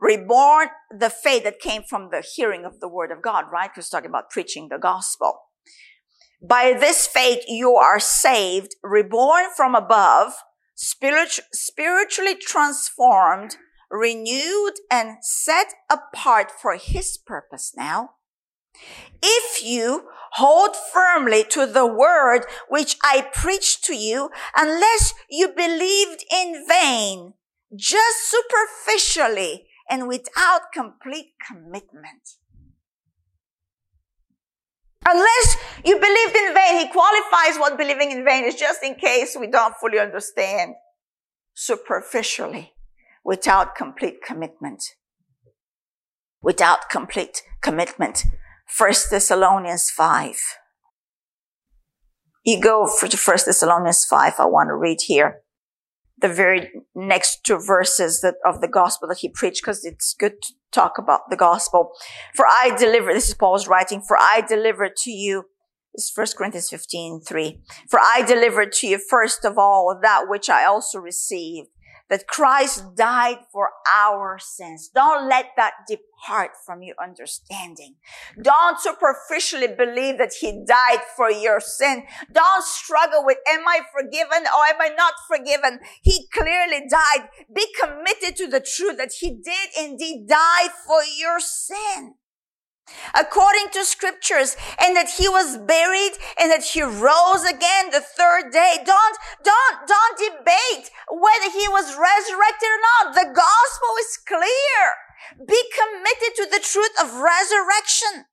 Reborn, 0.00 0.68
the 0.96 1.10
faith 1.10 1.44
that 1.44 1.60
came 1.60 1.82
from 1.82 2.08
the 2.10 2.24
hearing 2.34 2.64
of 2.64 2.80
the 2.80 2.88
word 2.88 3.10
of 3.10 3.22
God, 3.22 3.44
right? 3.52 3.70
Because 3.72 3.88
talking 3.88 4.10
about 4.10 4.30
preaching 4.30 4.68
the 4.68 4.78
gospel. 4.78 5.40
By 6.42 6.76
this 6.78 7.06
faith, 7.06 7.44
you 7.48 7.74
are 7.74 7.98
saved, 7.98 8.76
reborn 8.82 9.46
from 9.56 9.74
above, 9.74 10.34
spirit, 10.74 11.40
spiritually 11.52 12.34
transformed, 12.34 13.56
renewed 13.90 14.74
and 14.90 15.18
set 15.22 15.68
apart 15.90 16.50
for 16.50 16.76
his 16.76 17.16
purpose 17.16 17.72
now. 17.76 18.10
If 19.22 19.64
you 19.64 20.08
hold 20.32 20.76
firmly 20.76 21.44
to 21.50 21.66
the 21.66 21.86
word 21.86 22.44
which 22.68 22.96
I 23.02 23.28
preached 23.32 23.84
to 23.84 23.94
you, 23.94 24.30
unless 24.56 25.14
you 25.30 25.48
believed 25.48 26.24
in 26.30 26.64
vain, 26.68 27.34
just 27.74 28.30
superficially 28.30 29.66
and 29.88 30.08
without 30.08 30.72
complete 30.72 31.32
commitment. 31.46 32.36
Unless 35.08 35.56
you 35.84 35.94
believed 35.94 36.36
in 36.36 36.54
vain, 36.54 36.78
he 36.78 36.92
qualifies 36.92 37.58
what 37.58 37.78
believing 37.78 38.10
in 38.10 38.24
vain 38.24 38.44
is 38.44 38.56
just 38.56 38.82
in 38.82 38.96
case 38.96 39.36
we 39.38 39.46
don't 39.46 39.76
fully 39.76 40.00
understand 40.00 40.74
superficially 41.54 42.75
without 43.26 43.74
complete 43.74 44.22
commitment. 44.22 44.94
Without 46.40 46.88
complete 46.88 47.42
commitment. 47.60 48.24
First 48.68 49.10
Thessalonians 49.10 49.90
5. 49.90 50.36
You 52.44 52.60
go 52.60 52.86
for 52.86 53.08
to 53.08 53.16
First 53.16 53.46
Thessalonians 53.46 54.04
5. 54.04 54.34
I 54.38 54.46
want 54.46 54.68
to 54.68 54.76
read 54.76 54.98
here 55.06 55.40
the 56.18 56.28
very 56.28 56.70
next 56.94 57.40
two 57.44 57.58
verses 57.58 58.20
that, 58.20 58.36
of 58.46 58.60
the 58.60 58.68
gospel 58.68 59.08
that 59.08 59.18
he 59.18 59.28
preached 59.28 59.62
because 59.62 59.84
it's 59.84 60.14
good 60.14 60.40
to 60.42 60.54
talk 60.70 60.96
about 60.96 61.22
the 61.28 61.36
gospel. 61.36 61.90
For 62.36 62.46
I 62.46 62.76
deliver, 62.78 63.12
this 63.12 63.28
is 63.28 63.34
Paul's 63.34 63.66
writing, 63.66 64.02
for 64.06 64.16
I 64.16 64.44
delivered 64.48 64.94
to 64.98 65.10
you 65.10 65.46
this 65.96 66.10
is 66.10 66.16
1 66.16 66.26
Corinthians 66.36 66.68
15, 66.68 67.22
3. 67.22 67.62
For 67.88 67.98
I 67.98 68.22
delivered 68.26 68.72
to 68.74 68.86
you 68.86 68.98
first 68.98 69.46
of 69.46 69.56
all 69.56 69.98
that 70.02 70.26
which 70.28 70.50
I 70.50 70.66
also 70.66 70.98
received, 70.98 71.68
that 72.08 72.26
Christ 72.26 72.94
died 72.94 73.38
for 73.52 73.70
our 73.92 74.38
sins. 74.38 74.90
Don't 74.94 75.28
let 75.28 75.50
that 75.56 75.72
depart 75.88 76.52
from 76.64 76.82
your 76.82 76.96
understanding. 77.02 77.96
Don't 78.40 78.80
superficially 78.80 79.68
believe 79.68 80.18
that 80.18 80.34
he 80.40 80.64
died 80.66 81.02
for 81.16 81.30
your 81.30 81.60
sin. 81.60 82.04
Don't 82.32 82.64
struggle 82.64 83.24
with, 83.24 83.38
am 83.48 83.66
I 83.66 83.80
forgiven 83.92 84.44
or 84.46 84.66
am 84.66 84.80
I 84.80 84.90
not 84.96 85.14
forgiven? 85.28 85.80
He 86.02 86.28
clearly 86.32 86.86
died. 86.88 87.28
Be 87.52 87.66
committed 87.80 88.36
to 88.36 88.46
the 88.46 88.60
truth 88.60 88.98
that 88.98 89.12
he 89.20 89.30
did 89.30 89.70
indeed 89.78 90.28
die 90.28 90.68
for 90.86 91.02
your 91.02 91.40
sin 91.40 92.14
according 93.14 93.68
to 93.72 93.84
scriptures 93.84 94.56
and 94.80 94.96
that 94.96 95.10
he 95.18 95.28
was 95.28 95.58
buried 95.58 96.14
and 96.38 96.50
that 96.50 96.62
he 96.62 96.82
rose 96.82 97.44
again 97.44 97.90
the 97.90 98.00
third 98.00 98.52
day. 98.52 98.78
Don't, 98.84 99.16
don't, 99.42 99.76
don't 99.86 100.18
debate 100.18 100.90
whether 101.10 101.50
he 101.50 101.68
was 101.68 101.96
resurrected 101.96 102.68
or 102.68 102.80
not. 102.82 103.14
The 103.14 103.32
gospel 103.34 103.92
is 104.00 104.18
clear. 104.26 104.82
Be 105.46 105.62
committed 105.74 106.32
to 106.36 106.46
the 106.50 106.62
truth 106.62 106.94
of 107.00 107.20
resurrection. 107.20 108.26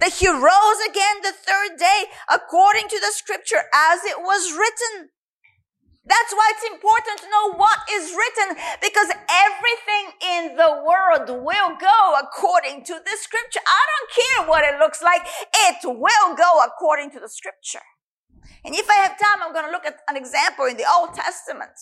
That 0.00 0.14
he 0.14 0.28
rose 0.28 0.80
again 0.88 1.20
the 1.22 1.36
third 1.36 1.78
day 1.78 2.04
according 2.32 2.88
to 2.88 2.98
the 2.98 3.12
scripture 3.12 3.68
as 3.74 4.04
it 4.04 4.20
was 4.20 4.52
written. 4.52 5.10
That's 6.06 6.32
why 6.32 6.52
it's 6.54 6.70
important 6.70 7.18
to 7.18 7.30
know 7.30 7.58
what 7.58 7.78
is 7.90 8.14
written 8.14 8.62
because 8.80 9.10
everything 9.26 10.04
in 10.22 10.56
the 10.56 10.86
world 10.86 11.26
will 11.42 11.74
go 11.74 11.98
according 12.22 12.84
to 12.86 12.94
the 12.94 13.16
scripture. 13.18 13.60
I 13.66 13.82
don't 13.90 14.10
care 14.14 14.48
what 14.48 14.62
it 14.62 14.78
looks 14.78 15.02
like. 15.02 15.26
It 15.66 15.82
will 15.82 16.36
go 16.36 16.62
according 16.64 17.10
to 17.12 17.20
the 17.20 17.28
scripture. 17.28 17.82
And 18.64 18.74
if 18.74 18.88
I 18.88 18.94
have 19.02 19.18
time, 19.18 19.42
I'm 19.42 19.52
going 19.52 19.66
to 19.66 19.72
look 19.72 19.84
at 19.84 19.98
an 20.08 20.16
example 20.16 20.66
in 20.66 20.76
the 20.76 20.86
Old 20.86 21.14
Testament 21.14 21.74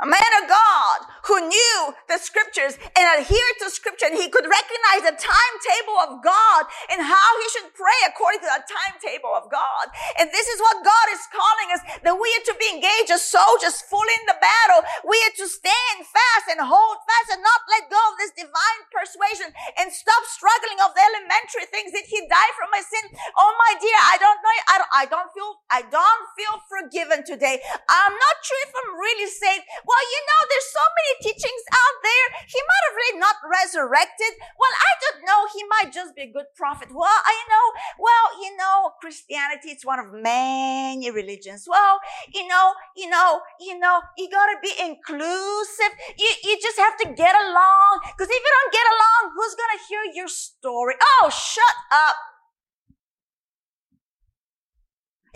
a 0.00 0.06
man 0.06 0.32
of 0.42 0.48
God 0.48 0.98
who 1.24 1.48
knew 1.48 1.78
the 2.08 2.20
scriptures 2.20 2.76
and 2.94 3.04
adhered 3.16 3.56
to 3.64 3.72
scripture 3.72 4.12
and 4.12 4.18
he 4.20 4.28
could 4.28 4.44
recognize 4.44 5.08
the 5.08 5.16
timetable 5.16 5.98
of 6.04 6.20
God 6.20 6.62
and 6.92 7.00
how 7.00 7.30
he 7.40 7.46
should 7.56 7.72
pray 7.72 8.00
according 8.04 8.44
to 8.44 8.50
the 8.50 8.62
timetable 8.68 9.32
of 9.32 9.48
God. 9.48 9.88
And 10.20 10.28
this 10.30 10.46
is 10.52 10.60
what 10.60 10.84
God 10.84 11.06
is 11.16 11.24
calling 11.32 11.68
us, 11.72 11.82
that 12.04 12.16
we 12.16 12.28
are 12.36 12.46
to 12.52 12.56
be 12.60 12.68
engaged 12.76 13.08
as 13.08 13.24
soldiers 13.24 13.80
fully 13.88 14.12
in 14.20 14.28
the 14.28 14.38
battle. 14.38 14.84
We 15.08 15.16
are 15.24 15.36
to 15.40 15.46
stand 15.48 16.04
fast 16.04 16.46
and 16.52 16.60
hold 16.60 17.00
fast 17.08 17.28
and 17.32 17.40
not 17.40 17.60
let 17.72 17.88
go 17.88 18.00
of 18.12 18.20
this 18.20 18.36
divine 18.36 18.80
persuasion 18.92 19.48
and 19.80 19.88
stop 19.88 20.22
struggling 20.28 20.78
of 20.84 20.92
the 20.92 21.02
elementary 21.02 21.66
things. 21.72 21.96
Did 21.96 22.04
he 22.04 22.28
die 22.28 22.52
for 22.54 22.68
my 22.68 22.84
sin? 22.84 23.16
Oh 23.40 23.52
my 23.56 23.72
dear, 23.80 23.98
I 24.12 24.16
don't 24.20 24.40
know. 24.44 24.54
I 24.68 24.76
don't, 24.76 24.92
I 24.92 25.04
don't 25.08 25.30
feel, 25.32 25.52
I 25.72 25.80
don't 25.88 26.24
feel 26.36 26.56
forgiven 26.68 27.24
today. 27.24 27.64
I'm 27.88 28.14
not 28.14 28.36
sure 28.44 28.60
if 28.68 28.72
I'm 28.76 28.92
really 29.00 29.28
saved 29.32 29.64
well, 29.86 30.02
you 30.02 30.20
know, 30.26 30.40
there's 30.50 30.70
so 30.74 30.84
many 30.98 31.12
teachings 31.30 31.64
out 31.70 31.96
there. 32.02 32.26
He 32.50 32.58
might 32.58 32.84
have 32.90 32.96
really 32.98 33.18
not 33.22 33.36
resurrected. 33.46 34.32
Well, 34.58 34.74
I 34.74 34.92
don't 35.06 35.20
know. 35.22 35.40
He 35.54 35.62
might 35.70 35.94
just 35.94 36.14
be 36.18 36.26
a 36.26 36.32
good 36.34 36.50
prophet. 36.58 36.90
Well, 36.90 37.06
I 37.06 37.36
know, 37.46 37.66
well, 38.02 38.26
you 38.42 38.50
know, 38.58 38.98
Christianity, 39.00 39.70
it's 39.70 39.86
one 39.86 40.02
of 40.02 40.10
many 40.12 41.10
religions. 41.10 41.66
Well, 41.70 42.00
you 42.34 42.46
know, 42.46 42.74
you 42.96 43.08
know, 43.08 43.40
you 43.60 43.78
know, 43.78 44.02
you 44.18 44.28
gotta 44.28 44.58
be 44.62 44.74
inclusive. 44.74 45.92
You, 46.18 46.30
you 46.42 46.58
just 46.60 46.78
have 46.78 46.98
to 47.06 47.14
get 47.14 47.34
along. 47.34 48.02
Cause 48.18 48.26
if 48.26 48.42
you 48.42 48.52
don't 48.58 48.72
get 48.74 48.86
along, 48.90 49.22
who's 49.38 49.54
gonna 49.54 49.80
hear 49.88 50.02
your 50.14 50.28
story? 50.28 50.94
Oh, 51.22 51.30
shut 51.30 51.76
up. 51.92 52.16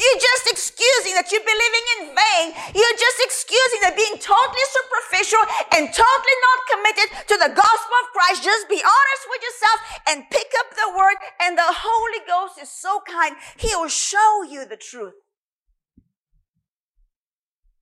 You're 0.01 0.25
just 0.25 0.49
excusing 0.49 1.13
that 1.13 1.29
you're 1.29 1.45
believing 1.45 1.87
in 2.01 2.03
vain. 2.17 2.47
You're 2.73 2.97
just 2.97 3.21
excusing 3.21 3.85
that 3.85 4.01
being 4.01 4.17
totally 4.17 4.67
superficial 4.73 5.45
and 5.77 5.93
totally 5.93 6.39
not 6.41 6.61
committed 6.73 7.09
to 7.29 7.37
the 7.37 7.53
gospel 7.53 7.97
of 8.01 8.13
Christ. 8.17 8.41
Just 8.41 8.73
be 8.73 8.81
honest 8.81 9.25
with 9.29 9.43
yourself 9.45 9.79
and 10.09 10.31
pick 10.33 10.49
up 10.65 10.73
the 10.73 10.91
word 10.97 11.21
and 11.45 11.53
the 11.53 11.69
Holy 11.69 12.25
Ghost 12.25 12.57
is 12.57 12.73
so 12.73 13.05
kind. 13.05 13.37
He 13.61 13.77
will 13.77 13.93
show 13.93 14.41
you 14.49 14.65
the 14.65 14.81
truth. 14.81 15.21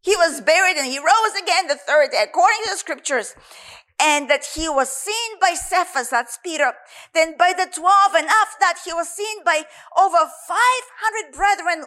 He 0.02 0.16
was 0.16 0.40
buried 0.40 0.76
and 0.76 0.90
he 0.90 0.98
rose 0.98 1.35
again 1.38 1.70
the 1.70 1.78
third 1.78 2.11
day 2.11 2.26
according 2.26 2.66
to 2.66 2.70
the 2.74 2.83
scriptures 2.83 3.35
and 4.00 4.31
that 4.31 4.44
he 4.54 4.68
was 4.68 4.88
seen 4.90 5.38
by 5.40 5.54
Cephas, 5.54 6.11
that's 6.11 6.38
Peter, 6.42 6.72
then 7.14 7.37
by 7.37 7.52
the 7.52 7.66
twelve, 7.66 8.14
and 8.14 8.26
after 8.26 8.57
that 8.61 8.78
he 8.85 8.92
was 8.92 9.09
seen 9.09 9.42
by 9.44 9.62
over 9.98 10.18
500 10.46 11.35
brethren 11.35 11.85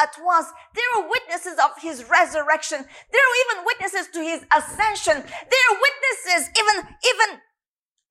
at 0.00 0.16
once. 0.22 0.48
There 0.74 0.84
are 0.96 1.10
witnesses 1.10 1.58
of 1.62 1.70
his 1.80 2.04
resurrection. 2.08 2.78
There 3.12 3.22
are 3.22 3.36
even 3.44 3.64
witnesses 3.66 4.08
to 4.12 4.20
his 4.20 4.44
ascension. 4.56 5.22
There 5.22 5.64
are 5.70 5.80
witnesses, 5.80 6.50
even, 6.58 6.88
even 7.04 7.40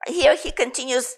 here 0.07 0.35
he 0.35 0.51
continues. 0.51 1.15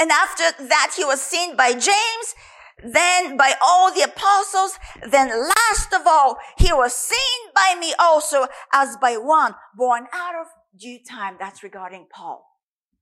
And 0.00 0.10
after 0.10 0.44
that, 0.68 0.94
he 0.96 1.04
was 1.04 1.20
seen 1.20 1.56
by 1.56 1.72
James, 1.72 2.34
then 2.82 3.36
by 3.36 3.54
all 3.62 3.92
the 3.92 4.02
apostles, 4.02 4.78
then 5.10 5.28
last 5.28 5.92
of 5.92 6.06
all, 6.06 6.38
he 6.58 6.72
was 6.72 6.94
seen 6.94 7.52
by 7.54 7.76
me 7.78 7.94
also 7.98 8.46
as 8.72 8.96
by 8.96 9.14
one 9.14 9.54
born 9.76 10.06
out 10.14 10.34
of 10.34 10.46
due 10.78 10.98
time. 11.06 11.36
That's 11.38 11.62
regarding 11.62 12.06
Paul. 12.10 12.46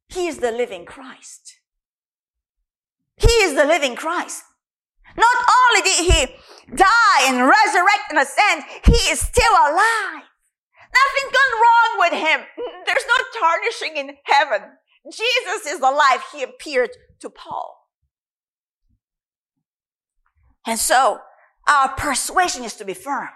He 0.09 0.27
is 0.27 0.39
the 0.39 0.51
living 0.51 0.85
Christ. 0.85 1.61
He 3.17 3.31
is 3.43 3.55
the 3.55 3.65
living 3.65 3.95
Christ. 3.95 4.43
Not 5.17 5.37
only 5.37 5.83
did 5.83 6.13
he 6.13 6.35
die 6.75 7.21
and 7.27 7.41
resurrect 7.41 8.11
and 8.11 8.19
ascend, 8.19 8.65
he 8.85 9.11
is 9.11 9.21
still 9.21 9.53
alive. 9.53 10.25
Nothing's 10.95 11.33
gone 11.33 11.55
wrong 11.63 11.99
with 11.99 12.13
him. 12.13 12.41
There's 12.87 13.05
no 13.07 13.41
tarnishing 13.41 13.97
in 13.97 14.17
heaven. 14.25 14.63
Jesus 15.11 15.67
is 15.67 15.81
alive. 15.81 16.23
He 16.33 16.43
appeared 16.43 16.91
to 17.21 17.31
Paul. 17.31 17.75
And 20.67 20.79
so 20.79 21.21
our 21.67 21.95
persuasion 21.95 22.65
is 22.65 22.75
to 22.75 22.85
be 22.85 22.95
firm. 22.95 23.29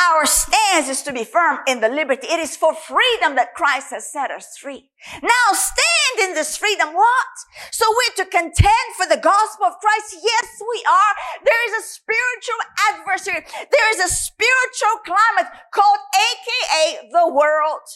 Our 0.00 0.26
stance 0.26 0.88
is 0.88 1.02
to 1.02 1.12
be 1.12 1.24
firm 1.24 1.58
in 1.66 1.80
the 1.80 1.88
liberty. 1.88 2.26
It 2.26 2.40
is 2.40 2.56
for 2.56 2.74
freedom 2.74 3.36
that 3.36 3.54
Christ 3.54 3.90
has 3.90 4.10
set 4.10 4.30
us 4.30 4.58
free. 4.58 4.90
Now 5.22 5.52
stand 5.52 5.93
in 6.22 6.34
this 6.34 6.56
freedom. 6.56 6.94
What? 6.94 7.34
So 7.70 7.84
we're 7.88 8.24
to 8.24 8.30
contend 8.30 8.88
for 8.96 9.06
the 9.06 9.20
gospel 9.20 9.66
of 9.66 9.78
Christ. 9.80 10.16
Yes, 10.22 10.60
we 10.60 10.84
are. 10.88 11.14
There 11.44 11.62
is 11.68 11.84
a 11.84 11.88
spiritual 11.88 12.60
adversary. 12.90 13.46
There 13.70 13.90
is 13.94 14.00
a 14.00 14.14
spiritual 14.14 14.96
climate 15.04 15.52
called 15.72 15.98
AKA 16.14 17.08
the 17.12 17.32
world. 17.32 17.86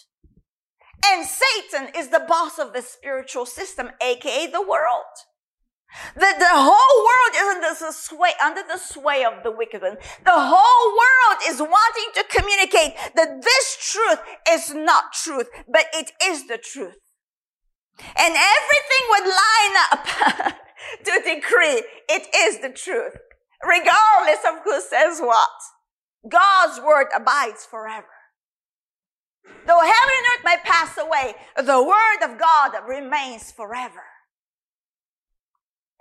And 1.07 1.27
Satan 1.27 1.95
is 1.97 2.09
the 2.09 2.25
boss 2.27 2.59
of 2.59 2.73
the 2.73 2.83
spiritual 2.83 3.47
system, 3.47 3.91
AKA 4.03 4.51
the 4.51 4.63
world. 4.63 5.15
The, 6.15 6.35
the 6.39 6.51
whole 6.51 7.05
world 7.05 7.35
is 7.35 7.57
under 7.57 7.87
the 7.87 7.93
sway, 7.93 8.33
under 8.45 8.63
the 8.63 8.79
sway 8.79 9.25
of 9.25 9.43
the 9.43 9.51
wicked 9.51 9.81
one. 9.81 9.97
The 10.25 10.33
whole 10.35 10.89
world 10.91 11.41
is 11.49 11.61
wanting 11.61 12.11
to 12.15 12.25
communicate 12.29 12.95
that 13.15 13.43
this 13.43 13.77
truth 13.81 14.21
is 14.51 14.75
not 14.75 15.13
truth, 15.15 15.49
but 15.67 15.87
it 15.95 16.13
is 16.23 16.47
the 16.47 16.59
truth. 16.59 16.97
And 18.17 18.35
everything 18.35 19.05
would 19.11 19.25
line 19.25 19.75
up 19.91 20.55
to 21.05 21.23
decree 21.25 21.83
it 22.09 22.29
is 22.35 22.61
the 22.61 22.71
truth, 22.71 23.17
regardless 23.63 24.45
of 24.47 24.63
who 24.65 24.81
says 24.81 25.21
what. 25.21 25.49
God's 26.29 26.81
word 26.81 27.07
abides 27.15 27.65
forever. 27.65 28.07
Though 29.67 29.81
heaven 29.81 30.15
and 30.19 30.27
earth 30.33 30.45
may 30.45 30.57
pass 30.65 30.99
away, 30.99 31.35
the 31.57 31.83
word 31.83 32.31
of 32.31 32.39
God 32.39 32.73
remains 32.87 33.51
forever. 33.51 34.03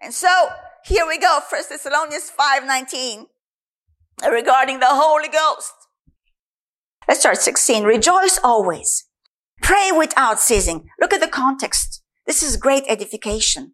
And 0.02 0.14
so 0.14 0.50
here 0.86 1.08
we 1.08 1.18
go, 1.18 1.40
1 1.50 1.70
Thessalonians 1.70 2.30
5:19 2.30 3.28
regarding 4.30 4.80
the 4.80 4.88
Holy 4.88 5.28
Ghost. 5.28 5.74
Let's 7.08 7.22
start 7.22 7.38
16. 7.38 7.84
Rejoice 7.84 8.40
always. 8.44 9.07
Pray 9.62 9.92
without 9.96 10.40
ceasing. 10.40 10.90
Look 11.00 11.14
at 11.14 11.22
the 11.22 11.28
context. 11.28 12.04
This 12.26 12.44
is 12.44 12.58
great 12.58 12.84
edification. 12.88 13.74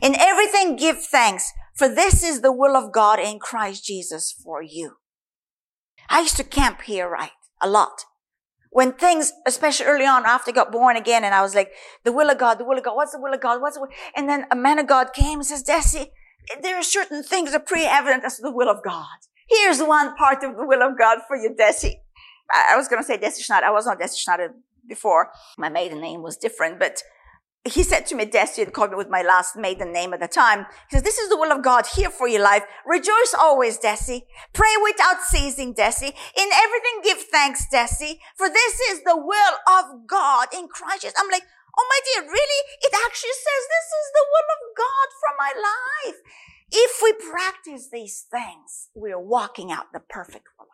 In 0.00 0.14
everything 0.14 0.76
give 0.76 1.02
thanks, 1.02 1.52
for 1.74 1.88
this 1.88 2.22
is 2.22 2.40
the 2.40 2.52
will 2.52 2.76
of 2.76 2.92
God 2.92 3.18
in 3.18 3.38
Christ 3.38 3.84
Jesus 3.84 4.32
for 4.32 4.62
you. 4.62 4.96
I 6.08 6.20
used 6.20 6.36
to 6.36 6.44
camp 6.44 6.82
here, 6.82 7.08
right? 7.08 7.32
A 7.60 7.68
lot. 7.68 8.04
When 8.70 8.92
things, 8.92 9.32
especially 9.46 9.86
early 9.86 10.04
on 10.04 10.26
after 10.26 10.50
I 10.50 10.54
got 10.54 10.72
born 10.72 10.96
again, 10.96 11.24
and 11.24 11.34
I 11.34 11.42
was 11.42 11.54
like, 11.54 11.70
the 12.04 12.12
will 12.12 12.30
of 12.30 12.38
God, 12.38 12.58
the 12.58 12.64
will 12.64 12.78
of 12.78 12.84
God, 12.84 12.94
what's 12.94 13.12
the 13.12 13.20
will 13.20 13.32
of 13.32 13.40
God, 13.40 13.60
what's 13.60 13.76
the 13.76 13.82
will? 13.82 13.88
And 14.14 14.28
then 14.28 14.46
a 14.50 14.56
man 14.56 14.78
of 14.78 14.86
God 14.86 15.12
came 15.14 15.38
and 15.38 15.46
says, 15.46 15.64
Deci, 15.64 16.08
there 16.62 16.76
are 16.76 16.82
certain 16.82 17.22
things 17.22 17.52
that 17.52 17.62
are 17.62 17.64
pre-evident 17.64 18.24
as 18.24 18.36
the 18.36 18.52
will 18.52 18.68
of 18.68 18.82
God. 18.84 19.06
Here's 19.48 19.80
one 19.80 20.14
part 20.16 20.42
of 20.44 20.56
the 20.56 20.66
will 20.66 20.82
of 20.82 20.98
God 20.98 21.18
for 21.26 21.36
you, 21.36 21.54
Deci. 21.58 21.94
I 22.52 22.76
was 22.76 22.88
going 22.88 23.02
to 23.02 23.06
say 23.06 23.16
Deci 23.18 23.42
Schneider. 23.42 23.66
I 23.66 23.70
was 23.70 23.86
not 23.86 23.98
Deci 23.98 24.18
Schneider 24.18 24.54
before. 24.88 25.30
My 25.58 25.68
maiden 25.68 26.00
name 26.00 26.22
was 26.22 26.36
different, 26.36 26.78
but 26.78 27.02
he 27.66 27.82
said 27.82 28.06
to 28.06 28.14
me, 28.14 28.26
Deci, 28.26 28.70
called 28.72 28.90
me 28.90 28.96
with 28.96 29.10
my 29.10 29.22
last 29.22 29.56
maiden 29.56 29.92
name 29.92 30.14
at 30.14 30.20
the 30.20 30.28
time. 30.28 30.66
He 30.88 30.96
says, 30.96 31.02
this 31.02 31.18
is 31.18 31.28
the 31.28 31.36
will 31.36 31.52
of 31.52 31.62
God 31.62 31.86
here 31.96 32.10
for 32.10 32.28
your 32.28 32.42
life. 32.42 32.62
Rejoice 32.86 33.34
always, 33.36 33.78
Deci. 33.78 34.22
Pray 34.52 34.74
without 34.82 35.22
ceasing, 35.22 35.74
Deci. 35.74 36.06
In 36.06 36.48
everything 36.52 37.02
give 37.02 37.22
thanks, 37.22 37.66
Deci. 37.72 38.18
For 38.36 38.48
this 38.48 38.80
is 38.92 39.02
the 39.02 39.16
will 39.16 39.56
of 39.68 40.06
God 40.06 40.48
in 40.54 40.68
Christ 40.68 41.02
Jesus. 41.02 41.16
I'm 41.18 41.30
like, 41.30 41.42
oh 41.78 41.86
my 41.88 42.00
dear, 42.12 42.22
really? 42.30 42.62
It 42.82 42.94
actually 43.04 43.34
says 43.34 43.62
this 43.66 43.90
is 43.90 44.08
the 44.14 44.26
will 44.30 44.48
of 44.54 44.76
God 44.76 45.08
for 45.20 45.32
my 45.38 45.52
life. 45.56 46.16
If 46.70 47.00
we 47.02 47.12
practice 47.30 47.88
these 47.90 48.26
things, 48.30 48.88
we 48.94 49.12
are 49.12 49.20
walking 49.20 49.70
out 49.70 49.92
the 49.92 50.00
perfect 50.00 50.46
will 50.58 50.66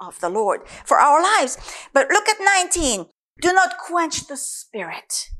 of 0.00 0.18
the 0.20 0.28
Lord 0.28 0.62
for 0.84 0.98
our 0.98 1.22
lives. 1.22 1.58
But 1.92 2.08
look 2.08 2.28
at 2.28 2.38
19. 2.40 3.06
Do 3.40 3.52
not 3.52 3.78
quench 3.78 4.26
the 4.26 4.36
spirit. 4.36 5.30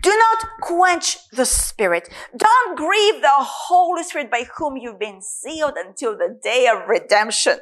Do 0.00 0.10
not 0.10 0.60
quench 0.60 1.28
the 1.30 1.44
Spirit. 1.44 2.08
Don't 2.36 2.76
grieve 2.76 3.20
the 3.20 3.28
Holy 3.32 4.04
Spirit 4.04 4.30
by 4.30 4.44
whom 4.56 4.76
you've 4.76 4.98
been 4.98 5.20
sealed 5.20 5.74
until 5.76 6.16
the 6.16 6.38
day 6.40 6.68
of 6.68 6.88
redemption. 6.88 7.58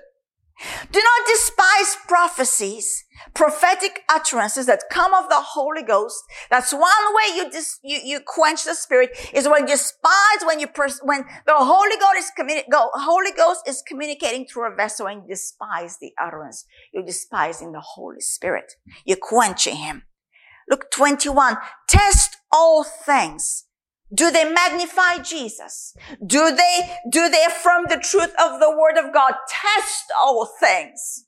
Do 0.91 0.99
not 1.03 1.27
despise 1.27 1.97
prophecies, 2.09 3.05
prophetic 3.35 4.01
utterances 4.11 4.67
that 4.67 4.85
come 4.91 5.13
of 5.13 5.29
the 5.29 5.41
Holy 5.41 5.83
Ghost. 5.83 6.23
That's 6.49 6.73
one 6.73 6.83
way 6.83 7.37
you 7.37 7.51
dis, 7.51 7.79
you, 7.85 8.01
you 8.03 8.21
quench 8.27 8.65
the 8.65 8.75
Spirit 8.75 9.11
is 9.35 9.47
when 9.47 9.63
you 9.63 9.75
despise, 9.75 10.45
when 10.47 10.59
you, 10.59 10.67
pers- 10.67 11.01
when 11.03 11.25
the 11.47 11.55
Holy 11.55 11.97
Ghost 11.99 12.19
is 12.19 12.31
communi- 12.39 12.71
go, 12.71 12.89
Holy 12.95 13.33
Ghost 13.33 13.63
is 13.67 13.83
communicating 13.87 14.47
through 14.47 14.73
a 14.73 14.75
vessel 14.75 15.07
and 15.07 15.23
you 15.23 15.29
despise 15.29 15.99
the 16.01 16.13
utterance. 16.21 16.65
You're 16.93 17.05
despising 17.05 17.73
the 17.73 17.81
Holy 17.81 18.21
Spirit. 18.21 18.73
You're 19.05 19.19
quenching 19.21 19.77
Him. 19.77 20.05
Look, 20.69 20.91
21. 20.91 21.59
Test 21.89 22.39
all 22.51 22.83
things. 22.83 23.65
Do 24.15 24.31
they 24.31 24.51
magnify 24.51 25.19
Jesus? 25.19 25.95
Do 26.25 26.55
they, 26.55 26.97
do 27.11 27.29
they 27.29 27.45
affirm 27.45 27.87
the 27.89 27.97
truth 27.97 28.33
of 28.39 28.61
the 28.61 28.71
word 28.71 28.97
of 28.97 29.13
God? 29.13 29.35
Test 29.49 30.05
all 30.17 30.49
things. 30.61 31.27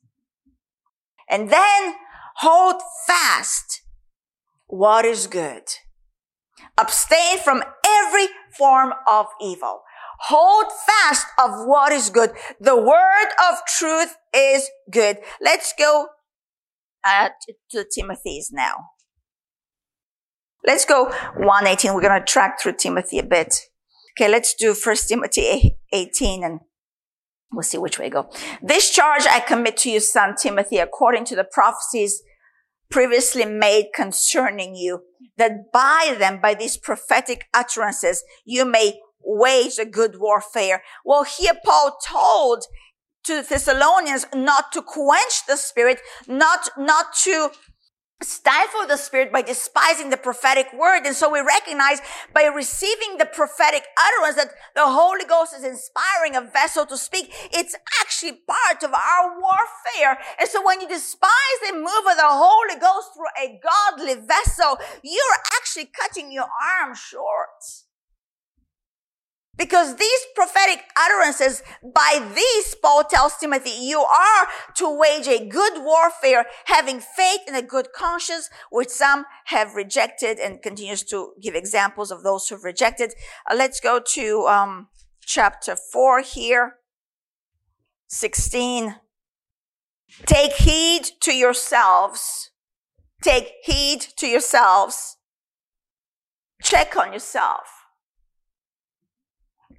And 1.29 1.49
then 1.49 1.95
hold 2.37 2.81
fast 3.05 3.81
what 4.67 5.05
is 5.05 5.27
good. 5.27 5.63
Abstain 6.77 7.39
from 7.39 7.63
every 7.85 8.27
form 8.57 8.93
of 9.09 9.27
evil. 9.41 9.81
Hold 10.23 10.67
fast 10.85 11.27
of 11.37 11.65
what 11.65 11.91
is 11.91 12.09
good. 12.09 12.31
The 12.59 12.75
word 12.75 13.29
of 13.49 13.59
truth 13.77 14.15
is 14.33 14.69
good. 14.91 15.17
Let's 15.41 15.73
go 15.77 16.07
uh, 17.03 17.29
to, 17.41 17.53
to 17.71 17.85
Timothy's 17.93 18.51
now. 18.51 18.75
Let's 20.65 20.85
go 20.85 21.05
118. 21.37 21.93
We're 21.93 22.01
going 22.01 22.19
to 22.19 22.25
track 22.25 22.59
through 22.59 22.73
Timothy 22.77 23.19
a 23.19 23.23
bit. 23.23 23.55
Okay, 24.17 24.29
let's 24.29 24.53
do 24.53 24.73
First 24.73 25.07
Timothy 25.07 25.77
18 25.93 26.43
and 26.43 26.59
we'll 27.51 27.63
see 27.63 27.77
which 27.77 27.97
way 27.97 28.09
go. 28.09 28.29
This 28.61 28.89
charge 28.89 29.23
I 29.29 29.39
commit 29.39 29.77
to 29.77 29.89
you, 29.89 29.99
son 29.99 30.35
Timothy, 30.35 30.77
according 30.77 31.25
to 31.25 31.35
the 31.35 31.45
prophecies 31.45 32.21
previously 32.91 33.45
made 33.45 33.91
concerning 33.95 34.75
you, 34.75 35.01
that 35.37 35.71
by 35.71 36.15
them, 36.17 36.41
by 36.41 36.53
these 36.53 36.75
prophetic 36.75 37.45
utterances, 37.53 38.23
you 38.45 38.65
may 38.65 38.99
wage 39.23 39.77
a 39.79 39.85
good 39.85 40.19
warfare. 40.19 40.83
Well, 41.05 41.23
here 41.23 41.53
Paul 41.63 41.97
told 42.05 42.65
to 43.25 43.35
the 43.35 43.47
Thessalonians 43.47 44.25
not 44.33 44.71
to 44.73 44.81
quench 44.81 45.45
the 45.47 45.55
spirit, 45.55 45.99
not, 46.27 46.69
not 46.77 47.13
to 47.23 47.51
stifle 48.21 48.85
the 48.87 48.97
spirit 48.97 49.31
by 49.31 49.41
despising 49.41 50.09
the 50.09 50.17
prophetic 50.17 50.67
word. 50.73 51.05
And 51.05 51.15
so 51.15 51.29
we 51.29 51.39
recognize 51.39 52.01
by 52.33 52.43
receiving 52.43 53.17
the 53.17 53.25
prophetic 53.25 53.83
utterance 53.97 54.35
that 54.35 54.53
the 54.75 54.85
Holy 54.85 55.25
Ghost 55.25 55.53
is 55.55 55.63
inspiring 55.63 56.35
a 56.35 56.41
vessel 56.41 56.85
to 56.87 56.97
speak. 56.97 57.31
It's 57.53 57.75
actually 58.01 58.41
part 58.47 58.83
of 58.83 58.93
our 58.93 59.39
warfare. 59.39 60.19
And 60.39 60.49
so 60.49 60.65
when 60.65 60.81
you 60.81 60.87
despise 60.87 61.59
the 61.67 61.75
move 61.75 62.05
of 62.09 62.17
the 62.17 62.23
Holy 62.23 62.79
Ghost 62.79 63.09
through 63.15 63.31
a 63.41 63.59
godly 63.63 64.15
vessel, 64.25 64.77
you're 65.03 65.39
actually 65.57 65.85
cutting 65.85 66.31
your 66.31 66.47
arm 66.81 66.95
short. 66.95 67.87
Because 69.59 69.97
these 69.97 70.19
prophetic 70.35 70.85
utterances, 70.95 71.61
by 71.83 72.25
these, 72.33 72.75
Paul 72.81 73.03
tells 73.03 73.35
Timothy, 73.35 73.71
you 73.71 73.99
are 73.99 74.47
to 74.77 74.89
wage 74.89 75.27
a 75.27 75.45
good 75.45 75.83
warfare, 75.83 76.45
having 76.67 77.01
faith 77.01 77.41
and 77.45 77.57
a 77.57 77.61
good 77.61 77.89
conscience, 77.93 78.49
which 78.71 78.87
some 78.87 79.25
have 79.47 79.75
rejected 79.75 80.39
and 80.39 80.61
continues 80.61 81.03
to 81.03 81.33
give 81.41 81.55
examples 81.55 82.09
of 82.09 82.23
those 82.23 82.47
who've 82.47 82.63
rejected. 82.63 83.13
Uh, 83.51 83.55
let's 83.55 83.81
go 83.81 83.99
to, 83.99 84.47
um, 84.47 84.87
chapter 85.21 85.75
four 85.75 86.21
here. 86.21 86.75
16. 88.07 88.95
Take 90.25 90.53
heed 90.53 91.03
to 91.19 91.35
yourselves. 91.35 92.51
Take 93.21 93.51
heed 93.63 93.99
to 94.15 94.25
yourselves. 94.25 95.17
Check 96.63 96.95
on 96.95 97.11
yourself 97.11 97.78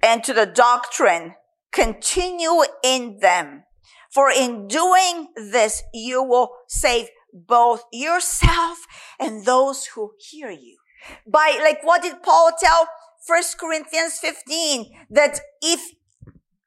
and 0.03 0.23
to 0.23 0.33
the 0.33 0.45
doctrine, 0.45 1.35
continue 1.71 2.63
in 2.83 3.19
them. 3.19 3.63
For 4.11 4.29
in 4.29 4.67
doing 4.67 5.29
this, 5.35 5.83
you 5.93 6.21
will 6.21 6.51
save 6.67 7.07
both 7.33 7.83
yourself 7.93 8.79
and 9.19 9.45
those 9.45 9.85
who 9.85 10.11
hear 10.19 10.49
you. 10.49 10.77
By, 11.25 11.57
like, 11.61 11.83
what 11.83 12.01
did 12.01 12.21
Paul 12.21 12.51
tell 12.59 12.87
First 13.25 13.57
Corinthians 13.57 14.19
15? 14.19 14.91
That 15.09 15.39
if 15.61 15.93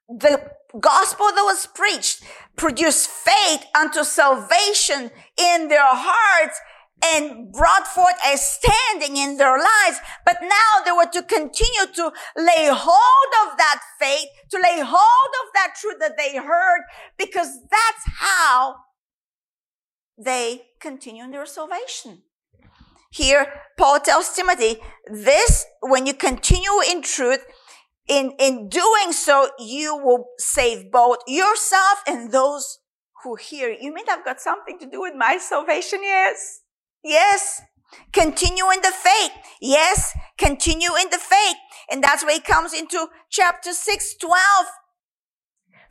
the 0.09 0.51
gospel 0.79 1.27
that 1.27 1.43
was 1.43 1.67
preached 1.67 2.23
produced 2.55 3.09
faith 3.09 3.65
unto 3.77 4.03
salvation 4.03 5.11
in 5.37 5.67
their 5.67 5.85
hearts, 5.85 6.59
and 7.03 7.51
brought 7.51 7.87
forth 7.87 8.15
a 8.25 8.37
standing 8.37 9.17
in 9.17 9.37
their 9.37 9.57
lives. 9.57 9.99
But 10.25 10.37
now 10.41 10.83
they 10.83 10.91
were 10.91 11.09
to 11.11 11.23
continue 11.23 11.93
to 11.95 12.11
lay 12.35 12.69
hold 12.71 13.47
of 13.47 13.57
that 13.57 13.81
faith, 13.99 14.27
to 14.51 14.57
lay 14.57 14.81
hold 14.81 15.31
of 15.43 15.53
that 15.53 15.75
truth 15.79 15.97
that 15.99 16.17
they 16.17 16.37
heard, 16.37 16.81
because 17.17 17.49
that's 17.69 18.19
how 18.19 18.75
they 20.17 20.67
continue 20.79 21.23
in 21.23 21.31
their 21.31 21.45
salvation. 21.45 22.23
Here, 23.11 23.61
Paul 23.77 23.99
tells 23.99 24.33
Timothy, 24.33 24.77
this, 25.07 25.65
when 25.81 26.05
you 26.05 26.13
continue 26.13 26.81
in 26.89 27.01
truth, 27.01 27.45
in, 28.07 28.33
in 28.39 28.69
doing 28.69 29.11
so, 29.11 29.49
you 29.57 29.95
will 29.95 30.25
save 30.37 30.91
both 30.91 31.19
yourself 31.27 32.03
and 32.07 32.31
those 32.31 32.79
who 33.23 33.35
hear 33.35 33.69
you. 33.69 33.93
Mean 33.93 34.05
I've 34.09 34.25
got 34.25 34.39
something 34.41 34.77
to 34.79 34.85
do 34.85 35.01
with 35.01 35.15
my 35.15 35.37
salvation? 35.37 35.99
Yes. 36.03 36.61
Yes. 37.05 37.61
Continue 38.11 38.71
in 38.71 38.81
the 38.81 38.91
faith. 38.91 39.31
Yes. 39.61 40.17
Continue 40.39 40.95
in 40.99 41.09
the 41.11 41.19
faith. 41.19 41.55
And 41.89 42.03
that's 42.03 42.25
where 42.25 42.35
it 42.35 42.45
comes 42.45 42.73
into 42.73 43.07
chapter 43.29 43.73
6, 43.73 44.15
12. 44.17 44.35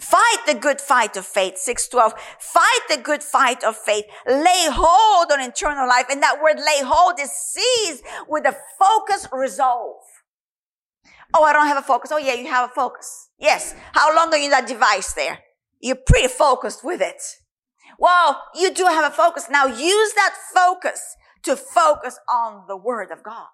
Fight 0.00 0.38
the 0.46 0.54
good 0.54 0.80
fight 0.80 1.16
of 1.16 1.24
faith. 1.24 1.56
612. 1.56 2.20
Fight 2.40 2.80
the 2.90 2.96
good 2.96 3.22
fight 3.22 3.62
of 3.62 3.76
faith. 3.76 4.04
Lay 4.26 4.66
hold 4.68 5.30
on 5.30 5.40
eternal 5.40 5.88
life. 5.88 6.06
And 6.10 6.20
that 6.20 6.42
word 6.42 6.56
lay 6.58 6.84
hold 6.84 7.20
is 7.20 7.30
seized 7.30 8.02
with 8.28 8.44
a 8.44 8.56
focused 8.78 9.28
resolve. 9.32 10.02
Oh, 11.32 11.44
I 11.44 11.52
don't 11.52 11.68
have 11.68 11.78
a 11.78 11.82
focus. 11.82 12.10
Oh 12.12 12.18
yeah, 12.18 12.34
you 12.34 12.48
have 12.48 12.70
a 12.70 12.72
focus. 12.74 13.28
Yes. 13.38 13.74
How 13.92 14.14
long 14.14 14.32
are 14.32 14.36
you 14.36 14.46
in 14.46 14.50
that 14.50 14.66
device 14.66 15.12
there? 15.14 15.38
You're 15.80 15.96
pretty 15.96 16.28
focused 16.28 16.84
with 16.84 17.00
it. 17.00 17.22
Well, 17.98 18.42
you 18.54 18.72
do 18.72 18.84
have 18.86 19.10
a 19.10 19.14
focus. 19.14 19.46
Now 19.50 19.66
use 19.66 20.12
that 20.14 20.34
focus 20.54 21.16
to 21.42 21.56
focus 21.56 22.18
on 22.32 22.64
the 22.66 22.76
word 22.76 23.10
of 23.10 23.22
God. 23.22 23.48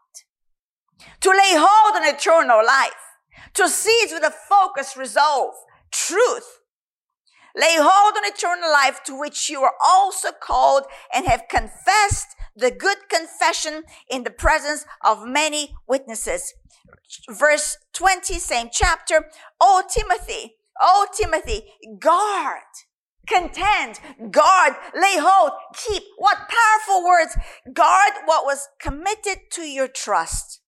To 1.20 1.30
lay 1.30 1.56
hold 1.56 1.96
on 1.96 2.06
eternal 2.06 2.64
life. 2.64 2.92
To 3.54 3.68
seize 3.68 4.12
with 4.12 4.22
a 4.22 4.30
focused 4.30 4.96
resolve, 4.96 5.54
truth. 5.90 6.60
Lay 7.56 7.76
hold 7.78 8.16
on 8.16 8.24
eternal 8.24 8.70
life 8.70 9.02
to 9.04 9.18
which 9.18 9.50
you 9.50 9.62
are 9.62 9.74
also 9.84 10.28
called 10.30 10.84
and 11.12 11.26
have 11.26 11.48
confessed 11.48 12.28
the 12.54 12.70
good 12.70 13.08
confession 13.08 13.82
in 14.10 14.22
the 14.22 14.30
presence 14.30 14.84
of 15.04 15.26
many 15.26 15.74
witnesses. 15.88 16.54
Verse 17.28 17.76
20, 17.92 18.34
same 18.34 18.68
chapter. 18.70 19.26
Oh, 19.60 19.82
Timothy, 19.88 20.56
oh, 20.80 21.08
Timothy, 21.16 21.64
guard, 21.98 22.62
contend, 23.30 24.00
guard, 24.30 24.74
lay 24.94 25.16
hold, 25.18 25.52
keep. 25.74 26.02
What 26.18 26.48
powerful 26.48 27.04
words. 27.04 27.36
Guard 27.72 28.12
what 28.24 28.44
was 28.44 28.68
committed 28.80 29.50
to 29.52 29.62
your 29.62 29.88
trust. 29.88 30.60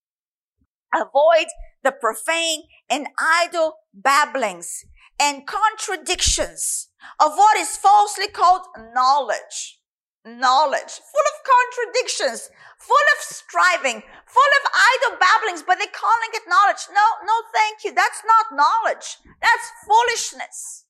Avoid 0.94 1.46
the 1.83 1.92
profane 1.92 2.62
and 2.88 3.09
idle 3.18 3.75
babblings 3.92 4.85
and 5.20 5.46
contradictions 5.46 6.88
of 7.18 7.33
what 7.37 7.57
is 7.57 7.77
falsely 7.77 8.29
called 8.29 8.62
knowledge 8.94 9.81
knowledge, 10.25 11.03
full 11.03 11.27
of 11.35 11.37
contradictions, 11.42 12.51
full 12.79 13.07
of 13.16 13.22
striving, 13.22 14.03
full 14.27 14.53
of 14.62 14.70
idle 14.72 15.18
babblings, 15.18 15.62
but 15.62 15.79
they're 15.79 15.88
calling 15.92 16.31
it 16.35 16.42
knowledge. 16.48 16.87
No, 16.94 17.07
no, 17.27 17.35
thank 17.53 17.85
you. 17.85 17.92
That's 17.92 18.22
not 18.25 18.57
knowledge. 18.57 19.18
That's 19.40 19.66
foolishness. 19.87 20.82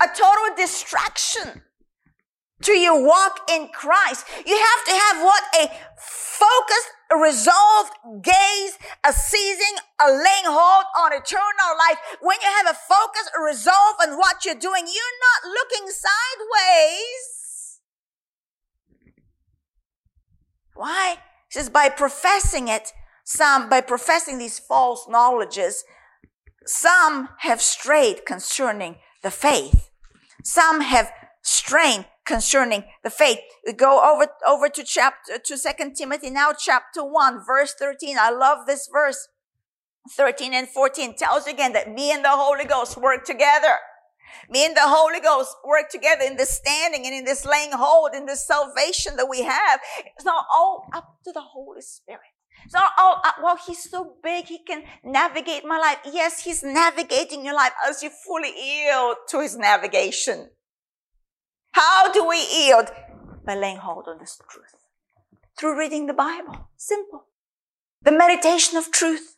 A 0.00 0.06
total 0.08 0.56
distraction 0.56 1.62
to 2.62 2.72
your 2.72 3.04
walk 3.04 3.50
in 3.50 3.68
Christ. 3.72 4.26
You 4.46 4.56
have 4.56 4.84
to 4.86 4.92
have 4.92 5.24
what? 5.24 5.42
A 5.62 5.68
focused, 5.98 6.90
resolved 7.20 7.92
gaze, 8.22 8.78
a 9.04 9.12
seizing, 9.12 9.76
a 10.00 10.10
laying 10.10 10.46
hold 10.46 10.84
on 10.98 11.12
eternal 11.12 11.72
life. 11.78 11.98
When 12.20 12.38
you 12.40 12.48
have 12.48 12.74
a 12.74 12.78
focus, 12.78 13.30
a 13.38 13.42
resolve 13.42 13.96
on 14.02 14.16
what 14.18 14.44
you're 14.44 14.54
doing, 14.54 14.86
you're 14.86 15.20
not 15.20 15.52
looking 15.52 15.88
sideways 15.88 17.34
Why? 20.74 21.16
He 21.48 21.58
says, 21.58 21.70
by 21.70 21.88
professing 21.88 22.68
it, 22.68 22.92
some, 23.24 23.68
by 23.68 23.80
professing 23.80 24.38
these 24.38 24.58
false 24.58 25.06
knowledges, 25.08 25.84
some 26.66 27.30
have 27.38 27.62
strayed 27.62 28.26
concerning 28.26 28.96
the 29.24 29.32
faith. 29.32 29.90
Some 30.44 30.82
have 30.82 31.10
strayed 31.42 32.06
concerning 32.24 32.84
the 33.02 33.10
faith. 33.10 33.40
We 33.66 33.72
go 33.72 34.00
over, 34.00 34.30
over 34.46 34.68
to 34.68 34.84
chapter, 34.84 35.38
to 35.38 35.58
second 35.58 35.94
Timothy 35.94 36.30
now, 36.30 36.52
chapter 36.52 37.02
one, 37.02 37.44
verse 37.44 37.74
13. 37.76 38.16
I 38.20 38.30
love 38.30 38.66
this 38.66 38.88
verse. 38.92 39.28
13 40.16 40.52
and 40.52 40.68
14 40.68 41.16
tells 41.16 41.46
again 41.46 41.72
that 41.72 41.90
me 41.90 42.12
and 42.12 42.22
the 42.22 42.30
Holy 42.30 42.66
Ghost 42.66 42.98
work 42.98 43.24
together. 43.24 43.74
Me 44.50 44.66
and 44.66 44.76
the 44.76 44.82
Holy 44.82 45.20
Ghost 45.20 45.56
work 45.66 45.88
together 45.88 46.22
in 46.24 46.36
this 46.36 46.50
standing 46.50 47.06
and 47.06 47.14
in 47.14 47.24
this 47.24 47.46
laying 47.46 47.72
hold, 47.72 48.10
in 48.14 48.26
this 48.26 48.46
salvation 48.46 49.16
that 49.16 49.28
we 49.30 49.42
have. 49.42 49.80
It's 50.14 50.24
not 50.24 50.44
all 50.54 50.86
up 50.92 51.18
to 51.24 51.32
the 51.32 51.40
Holy 51.40 51.80
Spirit. 51.80 52.33
Not 52.72 52.90
all, 52.98 53.20
uh, 53.24 53.32
well, 53.42 53.58
he's 53.66 53.90
so 53.90 54.16
big, 54.22 54.46
he 54.46 54.58
can 54.58 54.84
navigate 55.04 55.64
my 55.64 55.78
life. 55.78 55.98
Yes, 56.12 56.44
he's 56.44 56.62
navigating 56.62 57.44
your 57.44 57.54
life 57.54 57.72
as 57.88 58.02
you 58.02 58.10
fully 58.10 58.52
yield 58.56 59.16
to 59.28 59.40
his 59.40 59.56
navigation. 59.56 60.50
How 61.72 62.10
do 62.12 62.26
we 62.26 62.46
yield? 62.52 62.90
By 63.44 63.56
laying 63.56 63.78
hold 63.78 64.06
on 64.08 64.18
this 64.18 64.40
truth. 64.48 64.74
Through 65.58 65.78
reading 65.78 66.06
the 66.06 66.14
Bible. 66.14 66.68
Simple. 66.76 67.26
The 68.02 68.12
meditation 68.12 68.78
of 68.78 68.90
truth. 68.90 69.36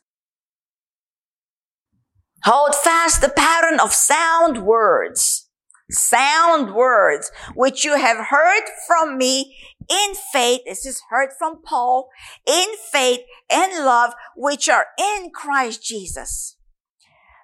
Hold 2.43 2.75
fast 2.75 3.21
the 3.21 3.29
pattern 3.29 3.79
of 3.79 3.91
sound 3.91 4.65
words, 4.65 5.46
sound 5.91 6.73
words, 6.73 7.31
which 7.55 7.85
you 7.85 7.97
have 7.97 8.27
heard 8.27 8.63
from 8.87 9.17
me 9.17 9.55
in 9.89 10.15
faith. 10.33 10.61
This 10.65 10.85
is 10.85 11.01
heard 11.09 11.29
from 11.37 11.61
Paul 11.63 12.09
in 12.45 12.67
faith 12.91 13.21
and 13.51 13.85
love, 13.85 14.13
which 14.35 14.67
are 14.69 14.87
in 14.99 15.31
Christ 15.31 15.83
Jesus. 15.83 16.57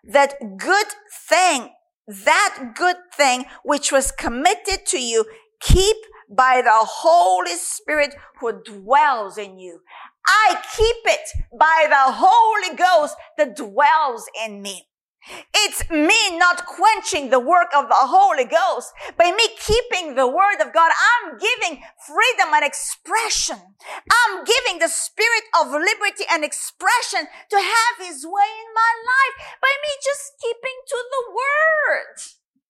That 0.04 0.36
good 0.58 0.88
thing, 1.30 1.70
that 2.08 2.74
good 2.76 2.98
thing 3.16 3.46
which 3.64 3.92
was 3.92 4.12
committed 4.12 4.86
to 4.88 5.02
you, 5.02 5.26
keep 5.62 5.96
by 6.30 6.62
the 6.64 6.72
Holy 6.74 7.56
Spirit 7.56 8.16
who 8.40 8.62
dwells 8.64 9.38
in 9.38 9.60
you. 9.60 9.80
I 10.26 10.62
keep 10.76 10.96
it 11.06 11.30
by 11.58 11.86
the 11.90 12.14
Holy 12.14 12.76
Ghost 12.76 13.16
that 13.38 13.56
dwells 13.56 14.26
in 14.46 14.62
me. 14.62 14.88
It's 15.56 15.90
me 15.90 16.38
not 16.38 16.66
quenching 16.66 17.30
the 17.30 17.40
work 17.40 17.72
of 17.72 17.88
the 17.88 18.04
Holy 18.12 18.44
Ghost. 18.44 18.92
By 19.16 19.32
me 19.32 19.48
keeping 19.56 20.16
the 20.16 20.28
Word 20.28 20.60
of 20.60 20.74
God, 20.74 20.92
I'm 20.92 21.40
giving 21.40 21.80
freedom 22.04 22.52
and 22.52 22.66
expression. 22.66 23.60
I'm 23.88 24.44
giving 24.44 24.80
the 24.84 24.92
spirit 24.92 25.48
of 25.56 25.72
liberty 25.72 26.28
and 26.28 26.44
expression 26.44 27.32
to 27.50 27.58
have 27.58 27.96
His 28.04 28.28
way 28.28 28.50
in 28.52 28.70
my 28.76 28.94
life 29.00 29.36
by 29.64 29.72
me 29.72 29.92
just 30.04 30.36
keeping 30.44 30.78
to 30.92 31.00
the 31.00 31.24
Word. 31.32 32.20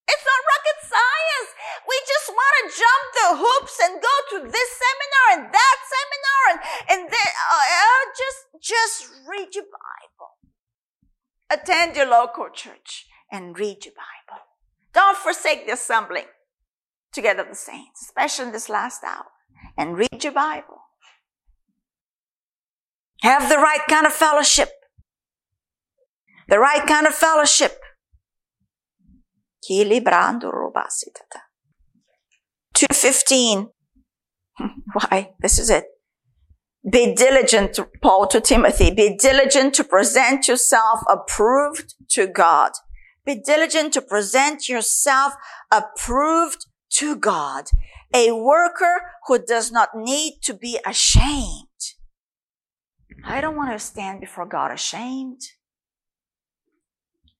It's 0.03 0.25
not 0.27 0.45
rocket 0.45 0.79
science. 0.83 1.51
We 1.87 1.95
just 2.05 2.27
want 2.29 2.53
to 2.59 2.65
jump 2.75 3.05
the 3.15 3.29
hoops 3.39 3.77
and 3.81 4.03
go 4.03 4.15
to 4.35 4.37
this 4.51 4.69
seminar 4.77 5.25
and 5.33 5.43
that 5.49 5.77
seminar 5.89 6.43
and, 6.51 6.59
and 6.91 7.01
then, 7.09 7.31
uh, 7.49 7.65
uh, 7.65 8.03
just, 8.13 8.41
just 8.61 8.95
read 9.25 9.55
your 9.55 9.65
Bible. 9.65 10.42
Attend 11.53 11.95
your 11.95 12.09
local 12.09 12.49
church 12.51 13.05
and 13.31 13.57
read 13.57 13.85
your 13.85 13.93
Bible. 13.93 14.41
Don't 14.91 15.17
forsake 15.17 15.67
the 15.67 15.73
assembling 15.73 16.25
together 17.11 17.45
the 17.47 17.55
saints, 17.55 18.01
especially 18.01 18.45
in 18.45 18.51
this 18.51 18.69
last 18.69 19.03
hour, 19.03 19.25
and 19.77 19.97
read 19.97 20.23
your 20.23 20.33
Bible. 20.33 20.79
Have 23.21 23.49
the 23.49 23.57
right 23.57 23.81
kind 23.87 24.07
of 24.07 24.13
fellowship. 24.13 24.69
The 26.47 26.57
right 26.57 26.85
kind 26.87 27.05
of 27.05 27.13
fellowship. 27.13 27.79
215. 32.73 33.69
Why? 34.93 35.33
This 35.39 35.59
is 35.59 35.69
it. 35.69 35.85
Be 36.89 37.15
diligent, 37.15 37.79
Paul 38.01 38.27
to 38.27 38.41
Timothy, 38.41 38.93
be 38.93 39.15
diligent 39.15 39.73
to 39.75 39.83
present 39.85 40.47
yourself 40.49 40.99
approved 41.09 41.95
to 42.09 42.27
God. 42.27 42.71
Be 43.25 43.35
diligent 43.35 43.93
to 43.93 44.01
present 44.01 44.67
yourself 44.67 45.33
approved 45.71 46.65
to 46.95 47.15
God. 47.15 47.65
A 48.13 48.33
worker 48.33 49.01
who 49.27 49.39
does 49.39 49.71
not 49.71 49.89
need 49.95 50.39
to 50.43 50.53
be 50.53 50.77
ashamed. 50.85 51.67
I 53.23 53.39
don't 53.39 53.55
want 53.55 53.71
to 53.71 53.79
stand 53.79 54.19
before 54.19 54.45
God 54.45 54.71
ashamed. 54.71 55.41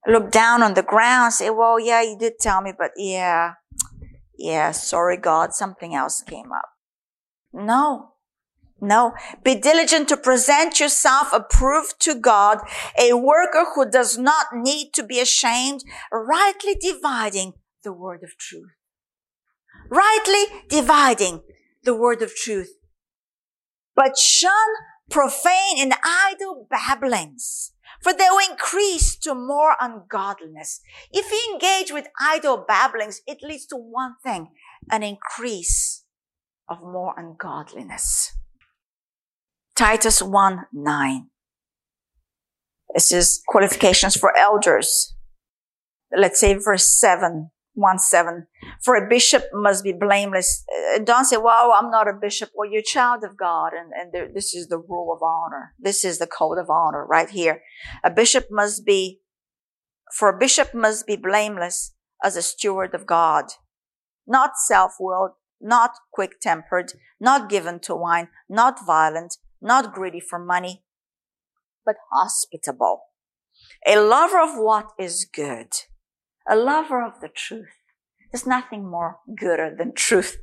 Look 0.06 0.30
down 0.30 0.62
on 0.62 0.72
the 0.72 0.82
ground, 0.82 1.34
say, 1.34 1.50
well, 1.50 1.78
yeah, 1.78 2.02
you 2.02 2.16
did 2.18 2.38
tell 2.40 2.62
me, 2.62 2.72
but 2.76 2.92
yeah, 2.96 3.54
yeah, 4.38 4.70
sorry, 4.72 5.18
God, 5.18 5.52
something 5.52 5.94
else 5.94 6.22
came 6.22 6.50
up. 6.50 6.70
No. 7.52 8.13
No. 8.80 9.14
Be 9.42 9.54
diligent 9.54 10.08
to 10.08 10.16
present 10.16 10.80
yourself 10.80 11.32
approved 11.32 12.00
to 12.00 12.14
God, 12.14 12.58
a 12.98 13.14
worker 13.14 13.66
who 13.74 13.90
does 13.90 14.18
not 14.18 14.46
need 14.52 14.92
to 14.94 15.02
be 15.02 15.20
ashamed, 15.20 15.84
rightly 16.12 16.74
dividing 16.74 17.54
the 17.82 17.92
word 17.92 18.22
of 18.22 18.36
truth. 18.36 18.72
Rightly 19.88 20.44
dividing 20.68 21.42
the 21.82 21.94
word 21.94 22.22
of 22.22 22.34
truth. 22.34 22.76
But 23.94 24.18
shun 24.18 24.52
profane 25.10 25.78
and 25.78 25.94
idle 26.04 26.66
babblings, 26.68 27.72
for 28.02 28.12
they 28.12 28.26
will 28.30 28.50
increase 28.50 29.16
to 29.18 29.34
more 29.34 29.76
ungodliness. 29.80 30.80
If 31.12 31.30
you 31.30 31.52
engage 31.52 31.92
with 31.92 32.08
idle 32.20 32.64
babblings, 32.66 33.20
it 33.26 33.38
leads 33.42 33.66
to 33.66 33.76
one 33.76 34.16
thing, 34.22 34.48
an 34.90 35.02
increase 35.02 36.04
of 36.68 36.80
more 36.80 37.14
ungodliness. 37.16 38.32
Titus 39.76 40.22
1 40.22 40.66
9. 40.72 41.26
This 42.94 43.10
is 43.10 43.42
qualifications 43.48 44.16
for 44.16 44.36
elders. 44.38 45.16
Let's 46.16 46.38
say 46.38 46.54
verse 46.54 46.86
7, 46.86 47.50
1 47.72 47.98
7. 47.98 48.46
For 48.84 48.94
a 48.94 49.08
bishop 49.08 49.46
must 49.52 49.82
be 49.82 49.92
blameless. 49.92 50.64
Uh, 50.94 51.00
don't 51.00 51.24
say, 51.24 51.38
well, 51.38 51.72
I'm 51.76 51.90
not 51.90 52.06
a 52.06 52.12
bishop. 52.12 52.50
Well, 52.54 52.70
you're 52.70 52.82
a 52.82 52.84
child 52.84 53.24
of 53.24 53.36
God. 53.36 53.72
And, 53.72 53.92
and 53.92 54.12
there, 54.12 54.28
this 54.32 54.54
is 54.54 54.68
the 54.68 54.78
rule 54.78 55.12
of 55.12 55.24
honor. 55.24 55.74
This 55.76 56.04
is 56.04 56.18
the 56.18 56.28
code 56.28 56.58
of 56.58 56.70
honor 56.70 57.04
right 57.04 57.30
here. 57.30 57.62
A 58.04 58.12
bishop 58.12 58.46
must 58.52 58.86
be, 58.86 59.22
for 60.16 60.28
a 60.28 60.38
bishop 60.38 60.72
must 60.72 61.04
be 61.04 61.16
blameless 61.16 61.94
as 62.22 62.36
a 62.36 62.42
steward 62.42 62.94
of 62.94 63.06
God, 63.06 63.46
not 64.24 64.52
self-willed, 64.56 65.32
not 65.60 65.96
quick-tempered, 66.12 66.92
not 67.18 67.50
given 67.50 67.80
to 67.80 67.96
wine, 67.96 68.28
not 68.48 68.78
violent, 68.86 69.36
not 69.64 69.94
greedy 69.94 70.20
for 70.20 70.38
money, 70.38 70.84
but 71.84 71.96
hospitable. 72.12 73.00
A 73.86 73.98
lover 73.98 74.40
of 74.40 74.56
what 74.56 74.90
is 74.98 75.26
good. 75.32 75.72
A 76.48 76.54
lover 76.54 77.02
of 77.02 77.20
the 77.20 77.28
truth. 77.28 77.74
There's 78.30 78.46
nothing 78.46 78.88
more 78.88 79.18
gooder 79.38 79.74
than 79.76 79.94
truth. 79.94 80.36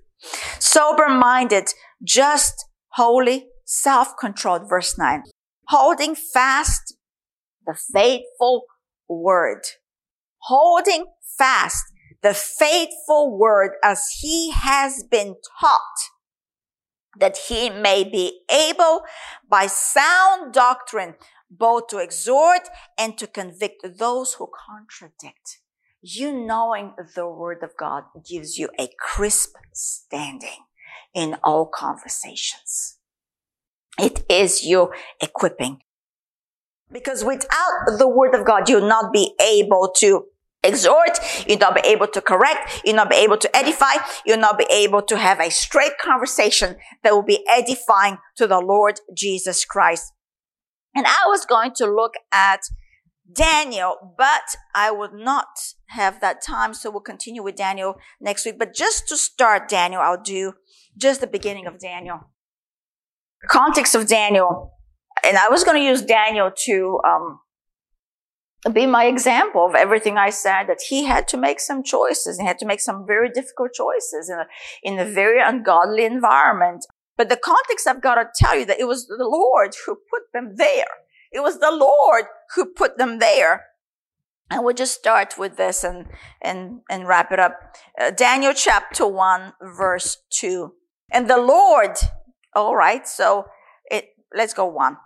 Sober 0.60 1.10
minded, 1.10 1.70
just, 2.04 2.66
holy, 2.94 3.48
self 3.66 4.14
controlled. 4.20 4.70
Verse 4.70 4.98
9. 4.98 5.24
Holding 5.68 6.16
fast 6.16 6.96
the 7.66 7.78
faithful 7.94 8.64
word. 9.08 9.62
Holding 10.44 11.06
fast 11.38 11.84
the 12.24 12.34
faithful 12.34 13.38
word 13.38 13.72
as 13.84 14.08
he 14.20 14.52
has 14.52 15.04
been 15.10 15.36
taught 15.60 16.11
that 17.18 17.38
he 17.50 17.70
may 17.70 18.04
be 18.04 18.42
able 18.50 19.04
by 19.50 19.68
sound 19.68 20.54
doctrine 20.54 21.16
both 21.50 21.88
to 21.88 21.98
exhort 21.98 22.70
and 22.98 23.18
to 23.18 23.28
convict 23.28 23.86
those 23.98 24.34
who 24.34 24.50
contradict. 24.68 25.60
You 26.02 26.34
knowing 26.34 26.94
the 27.16 27.28
word 27.28 27.60
of 27.62 27.72
God 27.78 28.06
gives 28.28 28.58
you 28.58 28.70
a 28.80 28.90
crisp 28.98 29.56
standing 29.74 30.66
in 31.14 31.38
all 31.44 31.68
conversations. 31.68 32.98
It 34.00 34.24
is 34.30 34.66
your 34.66 34.96
equipping. 35.22 35.82
Because 36.92 37.24
without 37.24 37.98
the 38.00 38.08
word 38.08 38.34
of 38.34 38.46
God, 38.46 38.68
you'll 38.68 38.88
not 38.88 39.14
be 39.14 39.34
able 39.42 39.94
to 39.98 40.26
exhort, 40.64 41.20
you'll 41.48 41.60
not 41.60 41.76
be 41.76 41.82
able 41.82 42.08
to 42.08 42.22
correct, 42.22 42.82
you'll 42.86 42.96
not 42.96 43.10
be 43.10 43.16
able 43.16 43.38
to 43.38 43.56
edify, 43.56 43.94
you'll 44.26 44.38
not 44.38 44.58
be 44.58 44.68
able 44.72 45.02
to 45.02 45.18
have 45.18 45.40
a 45.40 45.50
straight 45.50 45.98
conversation 46.00 46.76
that 47.04 47.14
will 47.14 47.24
be 47.24 47.44
edifying 47.50 48.18
to 48.38 48.48
the 48.48 48.60
Lord 48.60 49.00
Jesus 49.16 49.66
Christ. 49.66 50.14
And 50.96 51.06
I 51.08 51.24
was 51.28 51.46
going 51.46 51.72
to 51.78 51.86
look 51.86 52.14
at 52.32 52.62
Daniel, 53.34 54.14
but 54.18 54.56
I 54.76 54.92
would 54.92 55.14
not 55.14 55.48
have 55.88 56.20
that 56.22 56.42
time, 56.42 56.74
so 56.74 56.92
we'll 56.92 57.02
continue 57.02 57.42
with 57.42 57.56
Daniel 57.56 57.96
next 58.20 58.46
week. 58.46 58.60
But 58.60 58.74
just 58.74 59.08
to 59.08 59.18
start 59.18 59.70
Daniel, 59.70 60.02
I'll 60.02 60.22
do 60.22 60.54
just 60.98 61.22
the 61.22 61.28
beginning 61.28 61.66
of 61.66 61.80
Daniel. 61.80 62.20
Context 63.48 63.96
of 63.96 64.08
Daniel. 64.08 64.74
And 65.24 65.38
I 65.38 65.50
was 65.50 65.64
going 65.64 65.78
to 65.78 65.84
use 65.84 66.02
Daniel 66.02 66.52
to 66.66 67.00
um, 67.08 67.40
be 68.70 68.86
my 68.86 69.06
example 69.06 69.66
of 69.66 69.74
everything 69.74 70.18
I 70.18 70.30
said 70.30 70.66
that 70.66 70.82
he 70.90 71.06
had 71.06 71.28
to 71.30 71.38
make 71.38 71.60
some 71.60 71.82
choices. 71.84 72.38
He 72.38 72.46
had 72.46 72.60
to 72.60 72.66
make 72.66 72.80
some 72.80 73.08
very 73.08 73.30
difficult 73.30 73.74
choices 73.74 74.30
in 74.30 74.38
a, 74.38 74.46
in 74.84 75.00
a 75.00 75.12
very 75.12 75.42
ungodly 75.42 76.06
environment. 76.06 76.86
But 77.18 77.30
the 77.30 77.38
context 77.38 77.88
I've 77.88 78.02
got 78.02 78.16
to 78.16 78.30
tell 78.36 78.58
you 78.58 78.66
that 78.66 78.80
it 78.80 78.88
was 78.88 79.08
the 79.08 79.18
Lord 79.20 79.76
who 79.86 79.96
put 79.96 80.32
them 80.34 80.56
there. 80.58 80.86
It 81.32 81.42
was 81.42 81.60
the 81.60 81.72
Lord 81.72 82.26
who 82.56 82.66
put 82.66 82.98
them 82.98 83.20
there. 83.20 83.66
And 84.52 84.64
we'll 84.64 84.76
just 84.76 84.94
start 84.94 85.36
with 85.38 85.56
this 85.56 85.84
and, 85.84 86.08
and, 86.42 86.82
and 86.90 87.08
wrap 87.08 87.32
it 87.32 87.40
up. 87.40 87.58
Uh, 88.00 88.12
Daniel 88.12 88.54
chapter 88.54 89.08
1 89.08 89.54
verse 89.78 90.18
2. 90.30 90.74
And 91.12 91.30
the 91.30 91.38
Lord, 91.38 91.98
all 92.56 92.76
right, 92.76 93.08
so 93.08 93.46
it, 93.90 94.10
let's 94.36 94.54
go 94.54 94.66
one. 94.66 94.98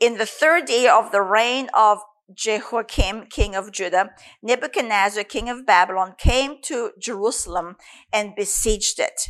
In 0.00 0.16
the 0.16 0.26
third 0.26 0.68
year 0.70 0.92
of 0.92 1.12
the 1.12 1.22
reign 1.22 1.68
of 1.74 1.98
Jehoiakim, 2.32 3.26
king 3.26 3.54
of 3.54 3.72
Judah, 3.72 4.10
Nebuchadnezzar, 4.42 5.24
king 5.24 5.48
of 5.48 5.66
Babylon, 5.66 6.14
came 6.18 6.56
to 6.62 6.92
Jerusalem 6.98 7.76
and 8.12 8.34
besieged 8.34 8.98
it. 8.98 9.28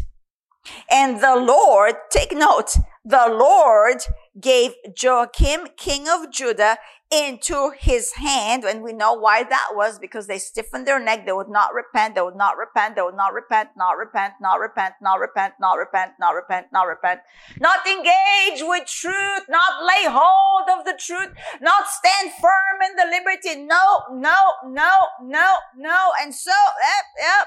And 0.91 1.21
the 1.21 1.37
Lord, 1.37 1.95
take 2.11 2.33
note, 2.33 2.77
the 3.05 3.27
Lord 3.29 3.99
gave 4.41 4.73
Jehoiakim, 4.97 5.69
king 5.77 6.09
of 6.09 6.31
Judah, 6.31 6.79
into 7.15 7.73
his 7.79 8.13
hand. 8.13 8.65
And 8.65 8.83
we 8.83 8.93
know 8.93 9.13
why 9.13 9.45
that 9.45 9.69
was 9.73 9.99
because 9.99 10.27
they 10.27 10.39
stiffened 10.39 10.87
their 10.87 10.99
neck. 10.99 11.27
They 11.27 11.33
would 11.33 11.49
not 11.49 11.73
repent. 11.73 12.15
They 12.15 12.23
would 12.23 12.37
not 12.37 12.57
repent. 12.57 12.97
They 12.97 13.03
would 13.03 13.17
not 13.17 13.33
repent, 13.33 13.71
not 13.77 13.97
repent, 13.97 14.35
not 14.41 14.59
repent, 14.59 14.95
not 15.01 15.19
repent, 15.21 15.55
not 15.61 15.79
repent, 15.79 16.13
not 16.19 16.35
repent, 16.35 16.67
not 16.73 16.87
repent, 16.87 17.21
not 17.61 17.87
engage 17.87 18.63
with 18.63 18.87
truth, 18.87 19.45
not 19.49 19.85
lay 19.85 20.11
hold 20.11 20.79
of 20.79 20.85
the 20.85 20.99
truth, 20.99 21.33
not 21.61 21.87
stand 21.87 22.33
firm 22.41 22.83
in 22.89 22.97
the 22.97 23.07
liberty. 23.11 23.65
No, 23.65 24.03
no, 24.13 24.35
no, 24.67 24.91
no, 25.23 25.57
no. 25.77 26.11
And 26.21 26.35
so, 26.35 26.51
yep, 26.51 27.05
yep, 27.19 27.47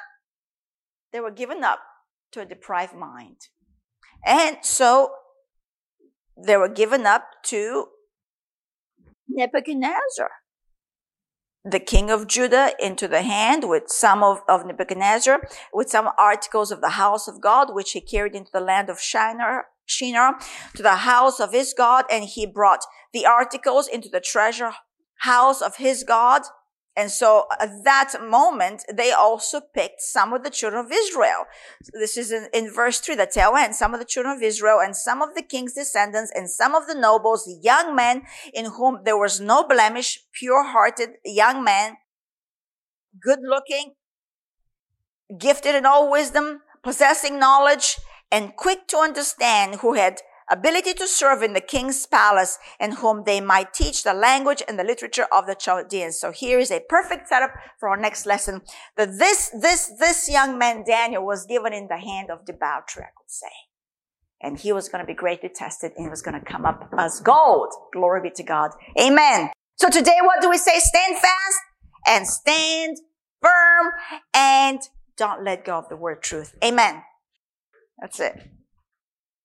they 1.12 1.20
were 1.20 1.32
given 1.32 1.64
up 1.64 1.80
to 2.32 2.42
a 2.42 2.46
deprived 2.46 2.96
mind. 2.96 3.48
And 4.26 4.58
so 4.62 5.12
they 6.38 6.58
were 6.58 6.70
given 6.70 7.06
up 7.06 7.24
to 7.46 7.88
Nebuchadnezzar, 9.30 10.30
the 11.64 11.80
king 11.80 12.10
of 12.10 12.28
Judah, 12.28 12.72
into 12.80 13.08
the 13.08 13.22
hand 13.22 13.68
with 13.68 13.84
some 13.88 14.24
of, 14.24 14.42
of 14.48 14.66
Nebuchadnezzar, 14.66 15.42
with 15.74 15.90
some 15.90 16.10
articles 16.18 16.72
of 16.72 16.82
the 16.82 16.92
house 16.92 17.28
of 17.28 17.42
God, 17.42 17.74
which 17.74 17.92
he 17.92 18.02
carried 18.02 18.36
into 18.36 18.52
the 18.54 18.62
land 18.62 18.90
of 18.90 19.00
Shinar, 19.00 19.66
Shinar 19.86 20.40
to 20.76 20.84
the 20.84 20.98
house 20.98 21.40
of 21.40 21.52
his 21.52 21.74
God, 21.78 22.06
and 22.12 22.26
he 22.26 22.46
brought 22.46 22.86
the 23.14 23.26
articles 23.26 23.88
into 23.88 24.10
the 24.10 24.22
treasure 24.22 24.72
house 25.22 25.62
of 25.62 25.78
his 25.78 26.04
God. 26.04 26.44
And 26.98 27.12
so 27.12 27.46
at 27.60 27.84
that 27.84 28.16
moment, 28.28 28.84
they 28.92 29.12
also 29.12 29.62
picked 29.62 30.02
some 30.02 30.34
of 30.34 30.44
the 30.44 30.50
children 30.50 30.84
of 30.84 30.92
Israel. 30.92 31.46
This 31.94 32.18
is 32.18 32.32
in, 32.32 32.48
in, 32.52 32.74
verse 32.74 33.00
three, 33.00 33.14
the 33.14 33.30
tail 33.32 33.54
end. 33.56 33.76
Some 33.76 33.94
of 33.94 34.00
the 34.00 34.06
children 34.06 34.36
of 34.36 34.42
Israel 34.42 34.80
and 34.82 34.96
some 34.96 35.22
of 35.22 35.36
the 35.36 35.44
king's 35.44 35.76
descendants 35.76 36.32
and 36.36 36.50
some 36.50 36.74
of 36.74 36.88
the 36.88 36.96
nobles, 36.96 37.48
young 37.62 37.96
men 37.96 38.24
in 38.52 38.66
whom 38.66 39.02
there 39.06 39.18
was 39.18 39.40
no 39.40 39.64
blemish, 39.64 40.20
pure 40.34 40.64
hearted 40.64 41.12
young 41.24 41.64
men, 41.64 41.98
good 43.22 43.40
looking, 43.44 43.94
gifted 45.38 45.76
in 45.76 45.86
all 45.86 46.10
wisdom, 46.10 46.62
possessing 46.84 47.38
knowledge 47.38 48.00
and 48.32 48.56
quick 48.56 48.88
to 48.88 48.98
understand 48.98 49.76
who 49.76 49.94
had 49.94 50.22
ability 50.50 50.94
to 50.94 51.08
serve 51.08 51.44
in 51.44 51.54
the 51.54 51.62
king's 51.62 52.06
palace 52.06 52.58
and 52.80 52.96
whom 52.96 53.24
they 53.26 53.42
might 53.42 53.74
teach 53.74 54.04
the 54.04 54.14
language 54.14 54.64
and 54.68 54.80
the 54.80 54.84
literature 54.84 55.28
of 55.32 55.46
the 55.46 55.56
Chaldeans. 55.56 56.20
So 56.20 56.32
here 56.32 56.60
is 56.60 56.72
a 56.72 56.82
perfect 56.88 57.28
setup 57.28 57.52
for 57.80 57.90
our 57.90 57.98
next 57.98 58.26
lesson 58.26 58.62
that 58.96 59.18
this, 59.18 59.50
this, 59.50 59.92
this 60.00 60.30
young 60.30 60.58
man, 60.58 60.84
Daniel, 60.86 61.26
was 61.26 61.46
given 61.46 61.74
in 61.74 61.88
the 61.88 61.98
hand 61.98 62.30
of 62.30 62.46
debauchery, 62.46 63.04
I 63.04 63.14
could 63.18 63.30
say. 63.30 63.48
And 64.42 64.60
he 64.60 64.72
was 64.72 64.88
going 64.88 65.04
to 65.04 65.08
be 65.08 65.16
greatly 65.16 65.50
tested 65.50 65.94
and 65.98 66.06
he 66.06 66.10
was 66.10 66.22
going 66.22 66.40
to 66.40 66.46
come 66.46 66.66
up 66.66 66.90
as 66.98 67.20
gold. 67.20 67.74
Glory 67.92 68.22
be 68.22 68.32
to 68.36 68.44
God. 68.44 68.72
Amen. 69.00 69.50
So 69.76 69.90
today, 69.90 70.18
what 70.22 70.42
do 70.42 70.50
we 70.50 70.58
say? 70.58 70.78
Stand 70.78 71.16
fast 71.16 71.60
and 72.08 72.28
stand 72.28 72.98
firm 73.42 73.92
and 74.34 74.80
don't 75.18 75.44
let 75.44 75.66
go 75.66 75.78
of 75.78 75.90
the 75.90 75.96
word 75.96 76.22
truth. 76.22 76.56
Amen. 76.64 77.02
That's 78.00 78.20
it. 78.20 78.57